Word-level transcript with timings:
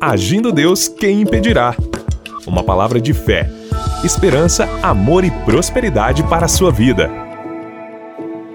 Agindo 0.00 0.50
Deus, 0.50 0.88
quem 0.88 1.20
impedirá? 1.20 1.76
Uma 2.46 2.64
palavra 2.64 2.98
de 2.98 3.12
fé, 3.12 3.50
esperança, 4.02 4.66
amor 4.82 5.24
e 5.24 5.30
prosperidade 5.30 6.22
para 6.22 6.46
a 6.46 6.48
sua 6.48 6.72
vida. 6.72 7.10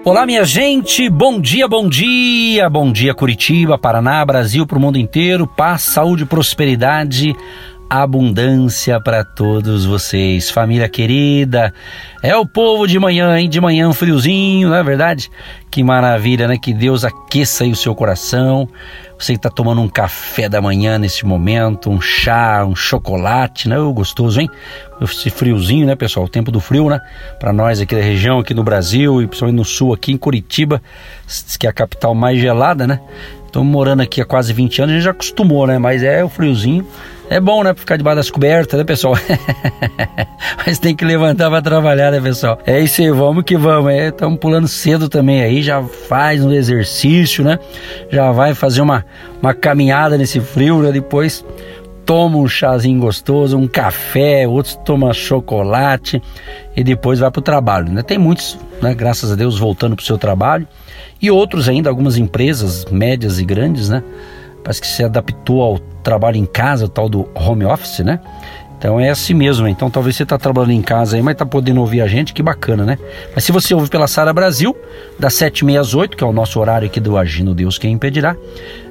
Olá, 0.04 0.26
minha 0.26 0.44
gente, 0.44 1.08
bom 1.08 1.40
dia, 1.40 1.68
bom 1.68 1.88
dia, 1.88 2.68
bom 2.68 2.90
dia 2.90 3.14
Curitiba, 3.14 3.78
Paraná, 3.78 4.24
Brasil, 4.24 4.66
para 4.66 4.76
o 4.76 4.80
mundo 4.80 4.98
inteiro, 4.98 5.46
paz, 5.46 5.82
saúde, 5.82 6.26
prosperidade 6.26 7.32
abundância 7.88 9.00
para 9.00 9.24
todos 9.24 9.84
vocês. 9.84 10.50
Família 10.50 10.88
querida, 10.88 11.72
é 12.22 12.36
o 12.36 12.44
povo 12.44 12.86
de 12.86 12.98
manhã, 12.98 13.38
hein? 13.38 13.48
De 13.48 13.60
manhã 13.60 13.92
friozinho, 13.92 14.68
não 14.68 14.76
é 14.76 14.82
verdade? 14.82 15.30
Que 15.70 15.82
maravilha, 15.82 16.48
né? 16.48 16.58
Que 16.58 16.72
Deus 16.72 17.04
aqueça 17.04 17.64
aí 17.64 17.70
o 17.70 17.76
seu 17.76 17.94
coração. 17.94 18.68
Você 19.18 19.32
que 19.32 19.38
está 19.38 19.48
tomando 19.48 19.80
um 19.80 19.88
café 19.88 20.48
da 20.48 20.60
manhã 20.60 20.98
nesse 20.98 21.24
momento, 21.24 21.90
um 21.90 22.00
chá, 22.00 22.64
um 22.66 22.74
chocolate, 22.74 23.68
né? 23.68 23.76
Gostoso, 23.94 24.40
hein? 24.40 24.48
Esse 25.00 25.30
friozinho, 25.30 25.86
né, 25.86 25.94
pessoal? 25.94 26.26
O 26.26 26.28
tempo 26.28 26.50
do 26.50 26.60
frio, 26.60 26.88
né? 26.90 27.00
Para 27.38 27.52
nós 27.52 27.80
aqui 27.80 27.94
da 27.94 28.02
região, 28.02 28.38
aqui 28.38 28.52
no 28.52 28.64
Brasil 28.64 29.22
e 29.22 29.26
principalmente 29.26 29.56
no 29.56 29.64
sul, 29.64 29.94
aqui 29.94 30.12
em 30.12 30.16
Curitiba, 30.16 30.82
que 31.58 31.66
é 31.66 31.70
a 31.70 31.72
capital 31.72 32.14
mais 32.14 32.38
gelada, 32.38 32.86
né? 32.86 33.00
Estamos 33.56 33.72
morando 33.72 34.02
aqui 34.02 34.20
há 34.20 34.24
quase 34.26 34.52
20 34.52 34.82
anos, 34.82 34.92
a 34.92 34.94
gente 34.96 35.04
já 35.04 35.12
acostumou, 35.12 35.66
né? 35.66 35.78
Mas 35.78 36.02
é 36.02 36.22
o 36.22 36.28
friozinho 36.28 36.86
é 37.30 37.40
bom, 37.40 37.64
né? 37.64 37.72
Ficar 37.74 37.96
debaixo 37.96 38.16
das 38.16 38.30
cobertas, 38.30 38.78
né, 38.78 38.84
pessoal? 38.84 39.14
Mas 40.66 40.78
tem 40.78 40.94
que 40.94 41.06
levantar 41.06 41.48
para 41.48 41.62
trabalhar, 41.62 42.12
né, 42.12 42.20
pessoal? 42.20 42.58
É 42.66 42.78
isso 42.78 43.00
aí, 43.00 43.10
vamos 43.10 43.44
que 43.44 43.56
vamos. 43.56 43.94
Estamos 43.94 44.36
é, 44.36 44.38
pulando 44.38 44.68
cedo 44.68 45.08
também 45.08 45.42
aí, 45.42 45.62
já 45.62 45.82
faz 45.82 46.44
um 46.44 46.52
exercício, 46.52 47.42
né? 47.42 47.58
Já 48.10 48.30
vai 48.30 48.54
fazer 48.54 48.82
uma, 48.82 49.06
uma 49.40 49.54
caminhada 49.54 50.18
nesse 50.18 50.38
frio, 50.38 50.82
né? 50.82 50.92
Depois 50.92 51.42
toma 52.06 52.38
um 52.38 52.46
chazinho 52.46 53.00
gostoso, 53.00 53.58
um 53.58 53.66
café, 53.66 54.46
outros 54.46 54.76
tomam 54.84 55.12
chocolate 55.12 56.22
e 56.74 56.84
depois 56.84 57.18
vai 57.18 57.30
para 57.30 57.40
o 57.40 57.42
trabalho. 57.42 57.92
Né? 57.92 58.02
Tem 58.02 58.16
muitos, 58.16 58.56
né, 58.80 58.94
graças 58.94 59.32
a 59.32 59.34
Deus, 59.34 59.58
voltando 59.58 59.96
para 59.96 60.02
o 60.02 60.06
seu 60.06 60.16
trabalho 60.16 60.66
e 61.20 61.30
outros 61.30 61.68
ainda, 61.68 61.90
algumas 61.90 62.16
empresas 62.16 62.84
médias 62.86 63.40
e 63.40 63.44
grandes, 63.44 63.88
né? 63.88 64.02
Parece 64.62 64.80
que 64.80 64.86
se 64.86 65.02
adaptou 65.02 65.62
ao 65.62 65.78
trabalho 65.78 66.36
em 66.36 66.44
casa, 66.44 66.86
o 66.86 66.88
tal 66.88 67.08
do 67.08 67.28
home 67.34 67.64
office, 67.64 68.00
né? 68.00 68.20
Então 68.78 69.00
é 69.00 69.08
assim 69.08 69.32
mesmo. 69.32 69.66
Então 69.66 69.90
talvez 69.90 70.16
você 70.16 70.24
está 70.24 70.36
trabalhando 70.36 70.72
em 70.72 70.82
casa 70.82 71.16
aí, 71.16 71.22
mas 71.22 71.32
está 71.32 71.46
podendo 71.46 71.80
ouvir 71.80 72.00
a 72.02 72.06
gente, 72.06 72.32
que 72.32 72.42
bacana, 72.42 72.84
né? 72.84 72.98
Mas 73.34 73.44
se 73.44 73.52
você 73.52 73.74
ouve 73.74 73.88
pela 73.88 74.06
Sara 74.06 74.32
Brasil, 74.32 74.76
das 75.18 75.34
7h30 75.34 75.80
às 75.80 75.94
8 75.94 76.16
que 76.16 76.22
é 76.22 76.26
o 76.26 76.32
nosso 76.32 76.60
horário 76.60 76.86
aqui 76.86 77.00
do 77.00 77.16
Agindo 77.16 77.54
Deus 77.54 77.78
Quem 77.78 77.92
Impedirá, 77.92 78.36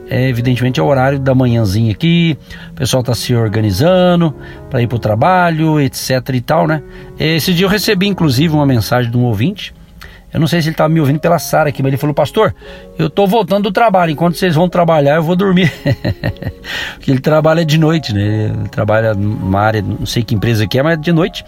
é, 0.10 0.30
evidentemente 0.30 0.80
é 0.80 0.84
o 0.84 0.86
horário 0.86 1.20
da 1.20 1.34
manhãzinha 1.34 1.92
aqui, 1.92 2.38
o 2.72 2.74
pessoal 2.74 3.02
está 3.02 3.14
se 3.16 3.34
organizando 3.36 4.36
para 4.70 4.82
ir 4.82 4.88
para 4.88 4.96
o 4.96 5.00
trabalho, 5.00 5.80
etc 5.80 6.30
e 6.34 6.42
tal, 6.42 6.68
né? 6.68 6.82
Esse 7.20 7.54
dia 7.54 7.66
eu 7.66 7.70
recebi 7.70 8.08
inclusive 8.08 8.54
uma 8.54 8.66
mensagem 8.66 9.10
de 9.10 9.18
um 9.18 9.24
ouvinte 9.24 9.74
eu 10.36 10.40
não 10.42 10.48
sei 10.48 10.62
se 10.62 10.68
ele 10.68 10.74
estava 10.74 10.90
me 10.90 11.00
ouvindo 11.00 11.18
pela 11.18 11.40
Sara 11.40 11.70
aqui, 11.70 11.82
mas 11.82 11.92
ele 11.92 11.98
falou: 11.98 12.14
Pastor, 12.14 12.54
eu 13.00 13.08
estou 13.08 13.26
voltando 13.26 13.64
do 13.64 13.72
trabalho. 13.72 14.12
Enquanto 14.12 14.36
vocês 14.36 14.54
vão 14.54 14.68
trabalhar, 14.68 15.16
eu 15.16 15.24
vou 15.24 15.34
dormir. 15.34 15.72
Porque 16.96 17.10
ele 17.10 17.22
trabalha 17.22 17.64
de 17.64 17.78
noite, 17.78 18.14
né? 18.14 18.52
Ele 18.54 18.68
trabalha 18.68 19.14
numa 19.14 19.62
área, 19.62 19.82
não 19.82 20.06
sei 20.06 20.24
que 20.24 20.36
empresa 20.36 20.68
que 20.68 20.78
é, 20.78 20.84
mas 20.84 21.00
de 21.00 21.14
noite. 21.14 21.46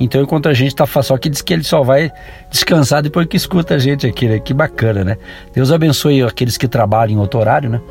Então, 0.00 0.22
enquanto 0.22 0.48
a 0.48 0.54
gente 0.54 0.68
está 0.68 0.86
só 0.86 1.18
que 1.18 1.28
diz 1.28 1.42
que 1.42 1.52
ele 1.52 1.62
só 1.62 1.82
vai 1.82 2.10
descansar 2.50 3.02
depois 3.02 3.26
que 3.26 3.36
escuta 3.36 3.74
a 3.74 3.78
gente 3.78 4.06
aqui, 4.06 4.26
né? 4.26 4.38
Que 4.38 4.54
bacana, 4.54 5.04
né? 5.04 5.18
Deus 5.54 5.70
abençoe 5.70 6.22
aqueles 6.22 6.56
que 6.56 6.66
trabalham 6.66 7.16
em 7.16 7.18
outro 7.18 7.38
horário, 7.38 7.68
né? 7.68 7.82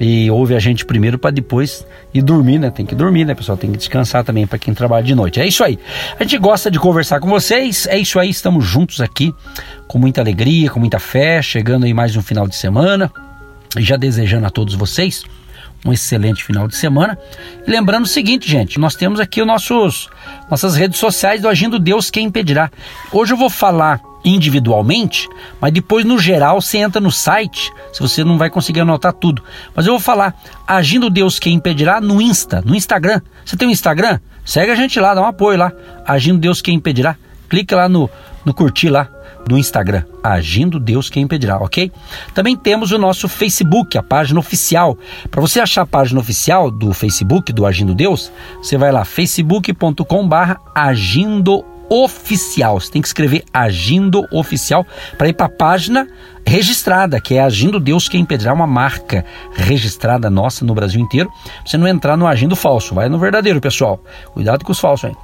E 0.00 0.30
ouve 0.30 0.54
a 0.54 0.58
gente 0.58 0.84
primeiro 0.84 1.18
para 1.18 1.30
depois 1.30 1.86
ir 2.12 2.22
dormir, 2.22 2.58
né? 2.58 2.70
Tem 2.70 2.84
que 2.84 2.94
dormir, 2.94 3.24
né, 3.24 3.34
pessoal? 3.34 3.56
Tem 3.56 3.70
que 3.70 3.78
descansar 3.78 4.24
também 4.24 4.46
para 4.46 4.58
quem 4.58 4.74
trabalha 4.74 5.04
de 5.04 5.14
noite. 5.14 5.40
É 5.40 5.46
isso 5.46 5.64
aí. 5.64 5.78
A 6.18 6.22
gente 6.22 6.38
gosta 6.38 6.70
de 6.70 6.78
conversar 6.78 7.20
com 7.20 7.28
vocês. 7.28 7.86
É 7.86 7.98
isso 7.98 8.18
aí. 8.18 8.28
Estamos 8.28 8.64
juntos 8.64 9.00
aqui 9.00 9.34
com 9.86 9.98
muita 9.98 10.20
alegria, 10.20 10.70
com 10.70 10.80
muita 10.80 10.98
fé, 10.98 11.40
chegando 11.40 11.84
aí 11.84 11.94
mais 11.94 12.16
um 12.16 12.22
final 12.22 12.46
de 12.46 12.56
semana. 12.56 13.10
E 13.76 13.82
já 13.82 13.96
desejando 13.96 14.46
a 14.46 14.50
todos 14.50 14.74
vocês 14.74 15.24
um 15.84 15.92
excelente 15.92 16.42
final 16.42 16.66
de 16.66 16.76
semana. 16.76 17.18
E 17.66 17.70
lembrando 17.70 18.04
o 18.04 18.08
seguinte, 18.08 18.50
gente, 18.50 18.78
nós 18.78 18.94
temos 18.94 19.20
aqui 19.20 19.40
os 19.40 19.46
nossos 19.46 20.08
nossas 20.50 20.74
redes 20.74 20.98
sociais 20.98 21.40
do 21.42 21.48
Agindo 21.48 21.78
Deus 21.78 22.10
Quem 22.10 22.26
Impedirá. 22.26 22.70
Hoje 23.12 23.32
eu 23.32 23.36
vou 23.36 23.50
falar 23.50 24.00
individualmente, 24.26 25.28
mas 25.60 25.72
depois 25.72 26.04
no 26.04 26.18
geral 26.18 26.60
você 26.60 26.78
entra 26.78 27.00
no 27.00 27.12
site, 27.12 27.72
se 27.92 28.00
você 28.00 28.24
não 28.24 28.36
vai 28.36 28.50
conseguir 28.50 28.80
anotar 28.80 29.12
tudo. 29.12 29.42
Mas 29.74 29.86
eu 29.86 29.92
vou 29.92 30.00
falar 30.00 30.34
Agindo 30.66 31.08
Deus 31.08 31.38
Quem 31.38 31.54
Impedirá 31.54 32.00
no 32.00 32.20
Insta, 32.20 32.60
no 32.64 32.74
Instagram. 32.74 33.20
Você 33.44 33.56
tem 33.56 33.68
um 33.68 33.70
Instagram? 33.70 34.18
Segue 34.44 34.72
a 34.72 34.74
gente 34.74 34.98
lá, 34.98 35.14
dá 35.14 35.22
um 35.22 35.26
apoio 35.26 35.58
lá. 35.58 35.72
Agindo 36.04 36.38
Deus 36.38 36.60
Quem 36.60 36.74
Impedirá. 36.74 37.16
Clica 37.48 37.76
lá 37.76 37.88
no, 37.88 38.10
no 38.44 38.52
curtir 38.52 38.88
lá 38.88 39.08
no 39.48 39.56
Instagram, 39.56 40.02
Agindo 40.22 40.80
Deus 40.80 41.08
Quem 41.08 41.22
Impedirá, 41.22 41.58
ok? 41.58 41.92
Também 42.34 42.56
temos 42.56 42.90
o 42.90 42.98
nosso 42.98 43.28
Facebook, 43.28 43.96
a 43.96 44.02
página 44.02 44.40
oficial. 44.40 44.98
Para 45.30 45.40
você 45.40 45.60
achar 45.60 45.82
a 45.82 45.86
página 45.86 46.18
oficial 46.18 46.68
do 46.68 46.92
Facebook 46.92 47.52
do 47.52 47.64
Agindo 47.64 47.94
Deus, 47.94 48.32
você 48.60 48.76
vai 48.76 48.90
lá, 48.90 49.04
facebook.com 49.04 50.26
barra 50.26 50.58
Agindo 50.74 51.64
oficial. 51.88 52.80
Você 52.80 52.90
tem 52.90 53.02
que 53.02 53.08
escrever 53.08 53.44
Agindo 53.52 54.26
Oficial 54.32 54.86
para 55.16 55.28
ir 55.28 55.32
para 55.32 55.46
a 55.46 55.50
página 55.50 56.06
registrada, 56.46 57.20
que 57.20 57.34
é 57.34 57.42
Agindo 57.42 57.80
Deus 57.80 58.08
Quem 58.08 58.20
Impedirá, 58.20 58.52
uma 58.52 58.66
marca 58.66 59.24
registrada 59.52 60.30
nossa 60.30 60.64
no 60.64 60.74
Brasil 60.74 61.00
inteiro. 61.00 61.30
Você 61.64 61.76
não 61.76 61.88
entrar 61.88 62.16
no 62.16 62.26
Agindo 62.26 62.54
Falso, 62.54 62.94
vai 62.94 63.08
no 63.08 63.18
verdadeiro, 63.18 63.60
pessoal. 63.60 64.00
Cuidado 64.32 64.64
com 64.64 64.72
os 64.72 64.78
falsos 64.78 65.10
aí. 65.10 65.16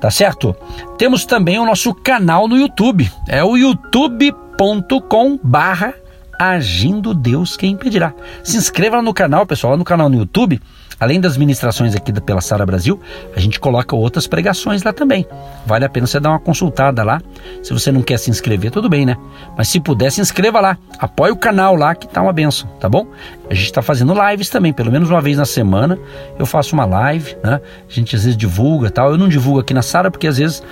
Tá 0.00 0.10
certo? 0.10 0.56
Temos 0.96 1.26
também 1.26 1.58
o 1.58 1.66
nosso 1.66 1.94
canal 1.94 2.48
no 2.48 2.56
YouTube. 2.56 3.10
É 3.28 3.44
o 3.44 3.56
youtube.com 3.56 5.38
barra 5.42 5.94
Agindo 6.38 7.12
Deus 7.12 7.56
Quem 7.56 7.72
Impedirá. 7.72 8.14
Se 8.42 8.56
inscreva 8.56 9.02
no 9.02 9.12
canal, 9.12 9.44
pessoal, 9.44 9.72
lá 9.72 9.76
no 9.76 9.84
canal 9.84 10.08
no 10.08 10.16
YouTube 10.16 10.60
Além 11.00 11.18
das 11.18 11.38
ministrações 11.38 11.96
aqui 11.96 12.12
pela 12.20 12.42
Sara 12.42 12.66
Brasil, 12.66 13.00
a 13.34 13.40
gente 13.40 13.58
coloca 13.58 13.96
outras 13.96 14.26
pregações 14.26 14.82
lá 14.82 14.92
também. 14.92 15.26
Vale 15.64 15.86
a 15.86 15.88
pena 15.88 16.06
você 16.06 16.20
dar 16.20 16.28
uma 16.28 16.38
consultada 16.38 17.02
lá. 17.02 17.22
Se 17.62 17.72
você 17.72 17.90
não 17.90 18.02
quer 18.02 18.18
se 18.18 18.30
inscrever, 18.30 18.70
tudo 18.70 18.86
bem, 18.86 19.06
né? 19.06 19.16
Mas 19.56 19.68
se 19.68 19.80
puder, 19.80 20.12
se 20.12 20.20
inscreva 20.20 20.60
lá. 20.60 20.76
Apoie 20.98 21.30
o 21.30 21.36
canal 21.36 21.74
lá 21.74 21.94
que 21.94 22.06
tá 22.06 22.20
uma 22.20 22.34
benção, 22.34 22.68
tá 22.78 22.86
bom? 22.86 23.06
A 23.48 23.54
gente 23.54 23.64
está 23.64 23.80
fazendo 23.80 24.14
lives 24.14 24.50
também, 24.50 24.74
pelo 24.74 24.92
menos 24.92 25.08
uma 25.08 25.22
vez 25.22 25.38
na 25.38 25.46
semana. 25.46 25.98
Eu 26.38 26.44
faço 26.44 26.74
uma 26.74 26.84
live, 26.84 27.34
né? 27.42 27.60
A 27.88 27.92
gente 27.92 28.14
às 28.14 28.24
vezes 28.24 28.36
divulga 28.36 28.90
tal. 28.90 29.10
Eu 29.10 29.18
não 29.18 29.28
divulgo 29.28 29.58
aqui 29.58 29.72
na 29.72 29.82
Sara 29.82 30.10
porque 30.10 30.26
às 30.26 30.36
vezes 30.36 30.62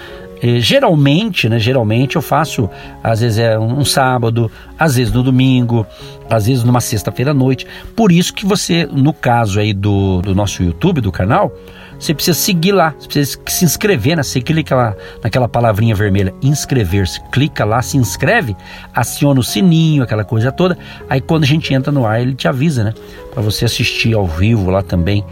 geralmente, 0.61 1.49
né, 1.49 1.59
geralmente 1.59 2.17
eu 2.17 2.23
faço, 2.23 2.69
às 3.03 3.21
vezes 3.21 3.39
é 3.39 3.59
um, 3.59 3.85
sábado, 3.85 4.51
às 4.79 4.97
vezes 4.97 5.13
no 5.13 5.23
domingo, 5.23 5.87
às 6.31 6.47
vezes 6.47 6.65
numa 6.65 6.81
sexta-feira 6.81 7.33
à 7.33 7.35
noite. 7.35 7.67
Por 7.97 8.13
isso 8.13 8.33
que 8.33 8.47
você, 8.47 8.87
no 8.91 9.13
caso 9.13 9.59
aí 9.59 9.73
do, 9.73 10.21
do 10.23 10.35
nosso 10.35 10.63
YouTube, 10.63 11.01
do 11.01 11.11
canal, 11.11 11.53
você 11.99 12.15
precisa 12.15 12.39
seguir 12.39 12.73
lá, 12.73 12.95
você 12.97 13.09
precisa 13.09 13.41
se 13.49 13.65
inscrever, 13.65 14.17
né? 14.17 14.23
Você 14.23 14.41
clica 14.41 14.75
lá 14.77 14.95
naquela 15.23 15.49
palavrinha 15.49 15.97
vermelha, 15.97 16.33
inscrever-se, 16.41 17.21
clica 17.33 17.65
lá, 17.65 17.83
se 17.83 17.97
inscreve, 17.97 18.57
aciona 18.95 19.41
o 19.41 19.43
sininho, 19.43 20.05
aquela 20.05 20.25
coisa 20.25 20.53
toda. 20.53 20.79
Aí 21.11 21.21
quando 21.21 21.43
a 21.43 21.47
gente 21.47 21.75
entra 21.75 21.91
no 21.91 22.07
ar, 22.07 22.21
ele 22.23 22.35
te 22.35 22.47
avisa, 22.47 22.85
né? 22.85 22.95
Para 23.33 23.43
você 23.43 23.65
assistir 23.65 24.15
ao 24.15 24.27
vivo 24.27 24.71
lá 24.71 24.81
também 24.81 25.25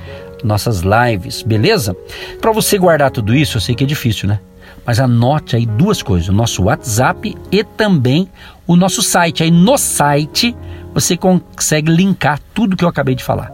nossas 0.42 0.82
lives, 0.82 1.42
beleza? 1.42 1.96
Para 2.40 2.52
você 2.52 2.76
guardar 2.76 3.10
tudo 3.10 3.34
isso, 3.34 3.56
eu 3.56 3.60
sei 3.60 3.74
que 3.74 3.84
é 3.84 3.86
difícil, 3.86 4.28
né? 4.28 4.40
Mas 4.86 5.00
anote 5.00 5.56
aí 5.56 5.66
duas 5.66 6.02
coisas: 6.02 6.28
o 6.28 6.32
nosso 6.32 6.62
WhatsApp 6.62 7.36
e 7.50 7.64
também 7.64 8.28
o 8.66 8.76
nosso 8.76 9.02
site. 9.02 9.42
Aí 9.42 9.50
no 9.50 9.76
site 9.76 10.56
você 10.94 11.16
consegue 11.16 11.90
linkar 11.90 12.40
tudo 12.54 12.76
que 12.76 12.84
eu 12.84 12.88
acabei 12.88 13.14
de 13.14 13.24
falar. 13.24 13.52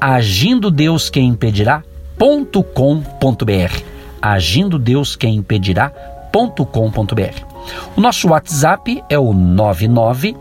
Agindo 0.00 0.70
Deus 0.70 1.08
quem 1.08 1.28
impedirá.com.br. 1.28 3.82
Agindo 4.20 4.78
Deus 4.78 5.16
quem 5.16 5.36
impedirá.com.br. 5.36 7.56
O 7.96 8.00
nosso 8.00 8.28
WhatsApp 8.28 9.02
é 9.08 9.18
o 9.18 9.32
99 9.32 10.36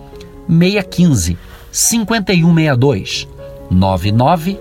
615 0.48 1.38
5162. 1.72 3.28
99 3.72 4.60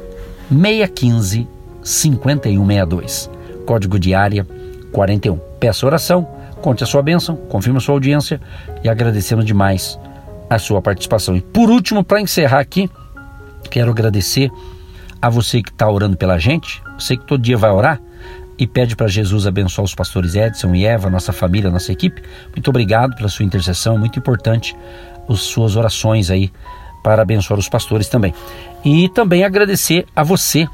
615 0.48 1.48
5162. 1.82 3.30
Código 3.66 3.98
de 3.98 4.14
área 4.14 4.46
41. 4.94 5.36
Peça 5.58 5.84
oração, 5.84 6.26
conte 6.62 6.84
a 6.84 6.86
sua 6.86 7.02
bênção, 7.02 7.34
confirme 7.34 7.78
a 7.78 7.80
sua 7.80 7.94
audiência 7.94 8.40
e 8.82 8.88
agradecemos 8.88 9.44
demais 9.44 9.98
a 10.48 10.56
sua 10.58 10.80
participação. 10.80 11.36
E 11.36 11.40
por 11.40 11.68
último, 11.68 12.04
para 12.04 12.20
encerrar 12.20 12.60
aqui, 12.60 12.88
quero 13.70 13.90
agradecer 13.90 14.50
a 15.20 15.28
você 15.28 15.60
que 15.60 15.70
está 15.70 15.90
orando 15.90 16.16
pela 16.16 16.38
gente, 16.38 16.80
você 16.96 17.16
que 17.16 17.26
todo 17.26 17.42
dia 17.42 17.56
vai 17.56 17.72
orar 17.72 18.00
e 18.56 18.68
pede 18.68 18.94
para 18.94 19.08
Jesus 19.08 19.48
abençoar 19.48 19.84
os 19.84 19.94
pastores 19.94 20.36
Edson 20.36 20.72
e 20.76 20.86
Eva, 20.86 21.10
nossa 21.10 21.32
família, 21.32 21.70
nossa 21.70 21.90
equipe. 21.90 22.22
Muito 22.54 22.68
obrigado 22.68 23.16
pela 23.16 23.28
sua 23.28 23.44
intercessão, 23.44 23.98
muito 23.98 24.18
importante 24.18 24.76
as 25.28 25.40
suas 25.40 25.74
orações 25.74 26.30
aí 26.30 26.52
para 27.02 27.22
abençoar 27.22 27.58
os 27.58 27.68
pastores 27.68 28.08
também. 28.08 28.32
E 28.84 29.08
também 29.08 29.42
agradecer 29.42 30.06
a 30.14 30.22
você 30.22 30.68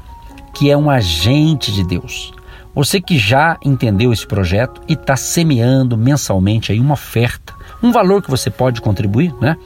que 0.53 0.69
é 0.69 0.77
um 0.77 0.91
agente 0.91 1.71
de 1.71 1.83
Deus. 1.83 2.31
Você 2.73 3.01
que 3.01 3.17
já 3.17 3.57
entendeu 3.63 4.13
esse 4.13 4.25
projeto 4.25 4.81
e 4.87 4.93
está 4.93 5.15
semeando 5.15 5.97
mensalmente 5.97 6.71
aí 6.71 6.79
uma 6.79 6.93
oferta, 6.93 7.53
um 7.83 7.91
valor 7.91 8.21
que 8.21 8.29
você 8.29 8.49
pode 8.49 8.79
contribuir, 8.79 9.33
né? 9.41 9.57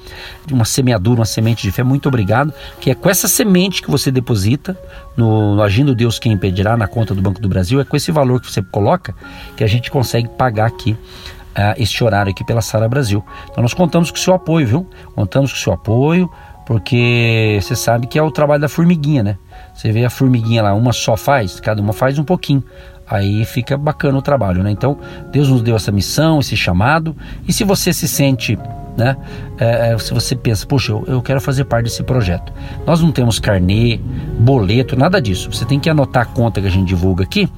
Uma 0.51 0.65
semeadura, 0.65 1.19
uma 1.19 1.25
semente 1.25 1.63
de 1.63 1.71
fé, 1.71 1.83
muito 1.83 2.07
obrigado. 2.07 2.53
Que 2.79 2.91
é 2.91 2.95
com 2.95 3.09
essa 3.09 3.27
semente 3.27 3.81
que 3.81 3.91
você 3.91 4.09
deposita 4.09 4.77
no, 5.15 5.55
no 5.55 5.61
Agindo 5.61 5.93
Deus 5.93 6.17
Quem 6.17 6.31
Impedirá 6.31 6.75
na 6.77 6.87
conta 6.87 7.13
do 7.13 7.21
Banco 7.21 7.41
do 7.41 7.49
Brasil, 7.49 7.79
é 7.79 7.83
com 7.83 7.95
esse 7.95 8.11
valor 8.11 8.41
que 8.41 8.51
você 8.51 8.61
coloca 8.61 9.13
que 9.55 9.63
a 9.63 9.67
gente 9.67 9.91
consegue 9.91 10.29
pagar 10.29 10.67
aqui 10.67 10.91
uh, 10.91 11.75
este 11.77 12.03
horário 12.03 12.31
aqui 12.31 12.43
pela 12.43 12.61
Sara 12.61 12.87
Brasil. 12.87 13.23
Então 13.49 13.61
nós 13.61 13.73
contamos 13.73 14.09
com 14.09 14.17
o 14.17 14.19
seu 14.19 14.33
apoio, 14.33 14.67
viu? 14.67 14.89
Contamos 15.13 15.51
com 15.51 15.57
o 15.57 15.61
seu 15.61 15.73
apoio, 15.73 16.29
porque 16.65 17.59
você 17.61 17.75
sabe 17.75 18.07
que 18.07 18.17
é 18.17 18.23
o 18.23 18.31
trabalho 18.31 18.61
da 18.61 18.69
formiguinha, 18.69 19.23
né? 19.23 19.37
Você 19.73 19.91
vê 19.91 20.05
a 20.05 20.09
formiguinha 20.09 20.63
lá, 20.63 20.73
uma 20.73 20.93
só 20.93 21.17
faz, 21.17 21.59
cada 21.59 21.81
uma 21.81 21.93
faz 21.93 22.17
um 22.17 22.23
pouquinho 22.23 22.63
aí 23.07 23.45
fica 23.45 23.77
bacana 23.77 24.17
o 24.17 24.21
trabalho, 24.21 24.63
né? 24.63 24.71
Então, 24.71 24.97
Deus 25.31 25.49
nos 25.49 25.61
deu 25.61 25.75
essa 25.75 25.91
missão, 25.91 26.39
esse 26.39 26.55
chamado, 26.55 27.15
e 27.47 27.53
se 27.53 27.63
você 27.63 27.93
se 27.93 28.07
sente, 28.07 28.57
né? 28.97 29.17
É, 29.59 29.93
é, 29.93 29.97
se 29.97 30.13
você 30.13 30.35
pensa, 30.35 30.65
poxa, 30.65 30.91
eu, 30.91 31.03
eu, 31.07 31.21
quero 31.21 31.41
fazer 31.41 31.65
parte 31.65 31.85
desse 31.85 32.03
projeto. 32.03 32.51
Nós 32.85 33.01
não 33.01 33.11
temos 33.11 33.39
carnê, 33.39 33.99
boleto, 34.39 34.97
nada 34.97 35.21
disso. 35.21 35.51
Você 35.51 35.65
tem 35.65 35.79
que 35.79 35.89
anotar 35.89 36.23
a 36.23 36.25
conta 36.25 36.61
que 36.61 36.67
a 36.67 36.71
gente 36.71 36.87
divulga 36.87 37.23
aqui 37.23 37.49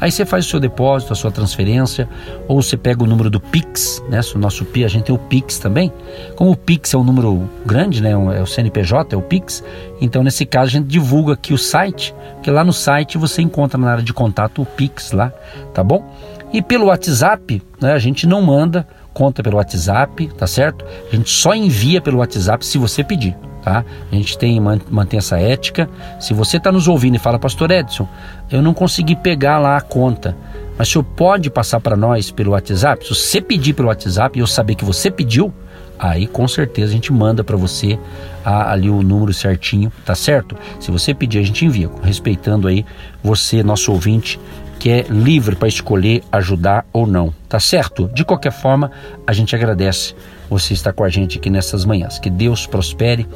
Aí 0.00 0.10
você 0.10 0.24
faz 0.24 0.46
o 0.46 0.48
seu 0.48 0.60
depósito, 0.60 1.12
a 1.12 1.16
sua 1.16 1.30
transferência, 1.30 2.08
ou 2.48 2.60
você 2.60 2.76
pega 2.76 3.02
o 3.02 3.06
número 3.06 3.30
do 3.30 3.40
Pix, 3.40 4.02
né? 4.08 4.20
O 4.34 4.38
nosso 4.38 4.64
Pix, 4.64 4.86
a 4.86 4.88
gente 4.88 5.04
tem 5.04 5.14
o 5.14 5.18
Pix 5.18 5.58
também. 5.58 5.92
Como 6.34 6.50
o 6.50 6.56
Pix 6.56 6.92
é 6.94 6.98
um 6.98 7.04
número 7.04 7.48
grande, 7.64 8.02
né? 8.02 8.10
É 8.10 8.42
o 8.42 8.46
CNPJ, 8.46 9.14
é 9.14 9.18
o 9.18 9.22
Pix. 9.22 9.62
Então, 10.00 10.22
nesse 10.22 10.44
caso, 10.44 10.66
a 10.66 10.70
gente 10.70 10.86
divulga 10.86 11.34
aqui 11.34 11.54
o 11.54 11.58
site, 11.58 12.14
que 12.42 12.50
lá 12.50 12.64
no 12.64 12.72
site 12.72 13.16
você 13.16 13.40
encontra 13.42 13.78
na 13.78 13.90
área 13.92 14.02
de 14.02 14.12
contato 14.12 14.62
o 14.62 14.66
Pix 14.66 15.12
lá, 15.12 15.32
tá 15.72 15.82
bom? 15.82 16.04
E 16.52 16.60
pelo 16.60 16.86
WhatsApp, 16.86 17.62
né? 17.80 17.92
A 17.92 17.98
gente 17.98 18.26
não 18.26 18.42
manda 18.42 18.86
conta 19.12 19.42
pelo 19.42 19.56
WhatsApp, 19.56 20.26
tá 20.36 20.46
certo? 20.46 20.84
A 21.10 21.14
gente 21.14 21.30
só 21.30 21.54
envia 21.54 22.00
pelo 22.00 22.18
WhatsApp 22.18 22.66
se 22.66 22.78
você 22.78 23.04
pedir 23.04 23.36
tá? 23.64 23.84
A 24.12 24.14
gente 24.14 24.36
tem 24.36 24.60
mantém 24.60 25.18
essa 25.18 25.38
ética. 25.38 25.88
Se 26.20 26.34
você 26.34 26.58
está 26.58 26.70
nos 26.70 26.86
ouvindo 26.86 27.16
e 27.16 27.18
fala, 27.18 27.38
Pastor 27.38 27.70
Edson, 27.70 28.06
eu 28.50 28.60
não 28.60 28.74
consegui 28.74 29.16
pegar 29.16 29.58
lá 29.58 29.78
a 29.78 29.80
conta, 29.80 30.36
mas 30.76 30.88
o 30.88 30.92
senhor 30.92 31.04
pode 31.04 31.48
passar 31.50 31.80
para 31.80 31.96
nós 31.96 32.30
pelo 32.30 32.50
WhatsApp? 32.50 33.04
Se 33.04 33.14
você 33.14 33.40
pedir 33.40 33.72
pelo 33.72 33.88
WhatsApp 33.88 34.38
e 34.38 34.42
eu 34.42 34.46
saber 34.46 34.74
que 34.74 34.84
você 34.84 35.10
pediu, 35.10 35.52
aí 35.98 36.26
com 36.26 36.46
certeza 36.46 36.90
a 36.90 36.94
gente 36.94 37.12
manda 37.12 37.42
para 37.42 37.56
você 37.56 37.98
a, 38.44 38.72
ali 38.72 38.90
o 38.90 39.02
número 39.02 39.32
certinho, 39.32 39.90
tá 40.04 40.14
certo? 40.14 40.54
Se 40.78 40.90
você 40.90 41.14
pedir, 41.14 41.38
a 41.38 41.42
gente 41.42 41.64
envia, 41.64 41.88
respeitando 42.02 42.68
aí 42.68 42.84
você, 43.22 43.62
nosso 43.62 43.90
ouvinte, 43.92 44.38
que 44.78 44.90
é 44.90 45.06
livre 45.08 45.56
para 45.56 45.68
escolher 45.68 46.22
ajudar 46.30 46.84
ou 46.92 47.06
não, 47.06 47.32
tá 47.48 47.58
certo? 47.58 48.10
De 48.12 48.24
qualquer 48.24 48.52
forma, 48.52 48.90
a 49.26 49.32
gente 49.32 49.56
agradece 49.56 50.14
você 50.48 50.74
estar 50.74 50.92
com 50.92 51.04
a 51.04 51.08
gente 51.08 51.38
aqui 51.38 51.50
nessas 51.50 51.84
manhãs. 51.84 52.18
Que 52.18 52.30
Deus 52.30 52.66
prospere 52.66 53.26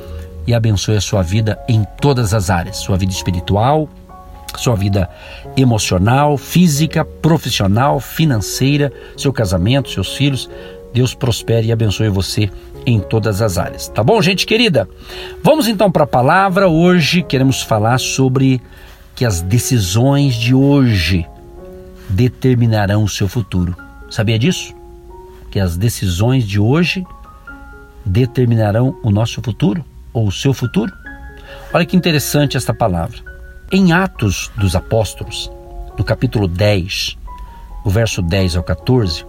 e 0.47 0.55
abençoe 0.55 0.97
a 0.97 1.01
sua 1.01 1.23
vida 1.23 1.59
em 1.69 1.85
todas 2.01 2.33
as 2.33 2.51
áreas, 2.51 2.77
sua 2.79 2.97
vida 2.97 3.13
espiritual, 3.13 3.89
sua 4.57 4.75
vida 4.75 5.09
emocional, 5.57 6.37
física, 6.37 7.05
profissional, 7.05 8.01
financeira, 8.01 8.93
seu 9.17 9.33
casamento, 9.33 9.91
seus 9.91 10.17
filhos. 10.17 10.49
Deus 10.93 11.15
prospere 11.15 11.67
e 11.67 11.73
abençoe 11.73 12.09
você 12.09 12.51
em 12.87 12.99
todas 12.99 13.43
as 13.43 13.59
áreas. 13.59 13.89
Tá 13.89 14.03
bom, 14.03 14.21
gente 14.23 14.47
querida? 14.47 14.89
Vamos 15.43 15.69
então 15.69 15.93
para 15.93 16.05
a 16.05 16.07
palavra. 16.07 16.69
Hoje 16.69 17.23
queremos 17.23 17.63
falar 17.63 17.99
sobre 17.99 18.61
que 19.15 19.25
as 19.25 19.43
decisões 19.43 20.35
de 20.35 20.55
hoje 20.55 21.27
determinarão 22.09 23.05
o 23.05 23.09
seu 23.09 23.29
futuro. 23.29 23.77
Sabia 24.09 24.39
disso? 24.39 24.78
Que 25.51 25.61
as 25.61 25.77
decisões 25.77 26.47
de 26.47 26.61
hoje 26.61 27.07
determinarão 28.05 28.99
o 29.03 29.11
nosso 29.11 29.41
futuro 29.43 29.85
ou 30.13 30.27
o 30.29 30.33
seu 30.33 30.53
futuro? 30.53 30.93
Olha 31.73 31.87
que 31.87 31.97
interessante 31.97 32.57
esta 32.57 32.75
palavra. 32.75 33.19
Em 33.71 33.93
Atos 33.93 34.51
dos 34.57 34.75
Apóstolos, 34.75 35.51
no 35.97 36.05
capítulo 36.05 36.49
10, 36.49 37.19
o 37.85 37.91
verso 37.91 38.23
10 38.23 38.57
ao 38.57 38.63
14, 38.63 39.25